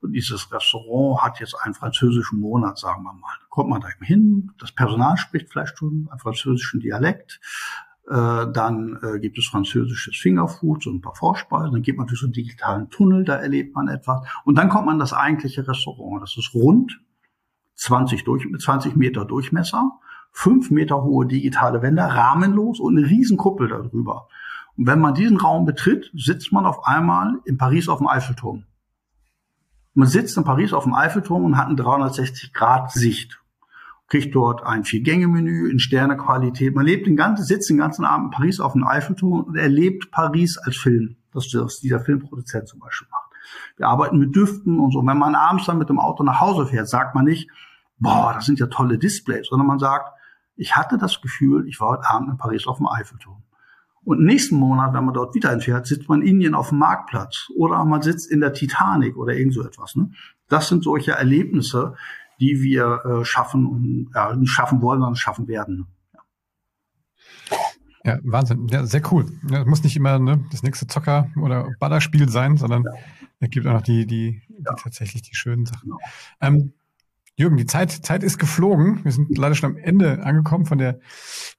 [0.00, 3.34] und dieses Restaurant hat jetzt einen französischen Monat, sagen wir mal.
[3.40, 7.40] Da kommt man da eben hin, das Personal spricht vielleicht schon einen französischen Dialekt,
[8.08, 11.72] äh, dann äh, gibt es französisches Fingerfood, so ein paar Vorspeisen.
[11.72, 14.26] Dann geht man durch so einen digitalen Tunnel, da erlebt man etwas.
[14.44, 16.22] Und dann kommt man in das eigentliche Restaurant.
[16.22, 17.00] Das ist rund,
[17.74, 20.00] 20, durch, 20 Meter Durchmesser,
[20.32, 24.28] 5 Meter hohe digitale Wände, rahmenlos und eine riesen Kuppel darüber.
[24.76, 28.64] Und wenn man diesen Raum betritt, sitzt man auf einmal in Paris auf dem Eiffelturm.
[29.94, 33.40] Man sitzt in Paris auf dem Eiffelturm und hat eine 360 Grad Sicht
[34.08, 36.74] kriegt dort ein Vier-Gänge-Menü in Sternequalität.
[36.74, 40.10] Man lebt den ganzen, sitzt den ganzen Abend in Paris auf dem Eiffelturm und erlebt
[40.10, 43.28] Paris als Film, das, was dieser Filmproduzent zum Beispiel macht.
[43.76, 45.06] Wir arbeiten mit Düften und so.
[45.06, 47.50] Wenn man abends dann mit dem Auto nach Hause fährt, sagt man nicht,
[47.98, 50.10] boah, das sind ja tolle Displays, sondern man sagt,
[50.58, 53.42] ich hatte das Gefühl, ich war heute Abend in Paris auf dem Eiffelturm.
[54.04, 57.48] Und nächsten Monat, wenn man dort wieder entfährt, sitzt man in Indien auf dem Marktplatz
[57.56, 59.96] oder man sitzt in der Titanic oder irgend so etwas.
[59.96, 60.10] Ne?
[60.48, 61.94] Das sind solche Erlebnisse,
[62.40, 65.86] die wir äh, schaffen und ja, nicht schaffen wollen, sondern schaffen werden.
[66.14, 66.20] Ja.
[68.04, 68.66] ja Wahnsinn.
[68.68, 69.26] Ja, sehr cool.
[69.50, 72.92] Ja, muss nicht immer ne, das nächste Zocker- oder Ballerspiel sein, sondern ja.
[73.40, 75.90] es gibt auch noch die, die, die tatsächlich die schönen Sachen.
[75.90, 75.98] Genau.
[76.40, 76.72] Ähm,
[77.38, 79.04] Jürgen, die Zeit, Zeit ist geflogen.
[79.04, 80.98] Wir sind leider schon am Ende angekommen von der,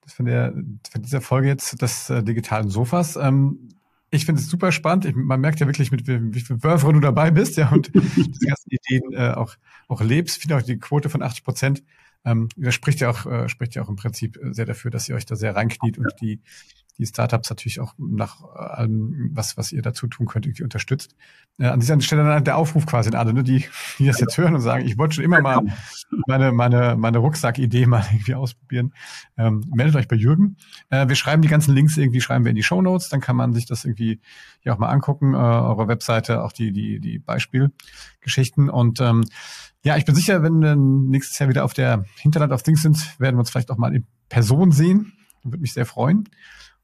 [0.05, 0.53] von der,
[0.91, 3.15] von dieser Folge jetzt des äh, digitalen Sofas.
[3.15, 3.69] Ähm,
[4.11, 5.05] ich finde es super spannend.
[5.05, 8.45] Ich, man merkt ja wirklich, mit wie, viel Wörfer du dabei bist, ja, und die
[8.45, 9.55] ganzen Ideen äh, auch,
[9.87, 10.35] auch lebst.
[10.35, 11.83] Ich finde auch die Quote von 80 Prozent,
[12.25, 15.15] ähm, das spricht ja auch, äh, spricht ja auch im Prinzip sehr dafür, dass ihr
[15.15, 16.41] euch da sehr reinkniet und die,
[16.99, 21.15] die Startups natürlich auch nach allem, was, was ihr dazu tun könnt, irgendwie unterstützt.
[21.57, 23.65] Äh, an dieser Stelle dann der Aufruf quasi an alle, ne, die,
[23.97, 25.61] die das jetzt hören und sagen, ich wollte schon immer mal
[26.27, 28.93] meine, meine, meine Rucksack-Idee mal irgendwie ausprobieren.
[29.37, 30.57] Ähm, meldet euch bei Jürgen.
[30.89, 33.37] Äh, wir schreiben die ganzen Links irgendwie, schreiben wir in die Show Notes, dann kann
[33.37, 34.19] man sich das irgendwie
[34.59, 38.69] hier auch mal angucken, äh, eure Webseite, auch die, die, die Beispielgeschichten.
[38.69, 39.23] Und ähm,
[39.83, 43.19] ja, ich bin sicher, wenn wir nächstes Jahr wieder auf der Hinterland auf Dings sind,
[43.19, 45.13] werden wir uns vielleicht auch mal in Person sehen.
[45.43, 46.27] Würde mich sehr freuen.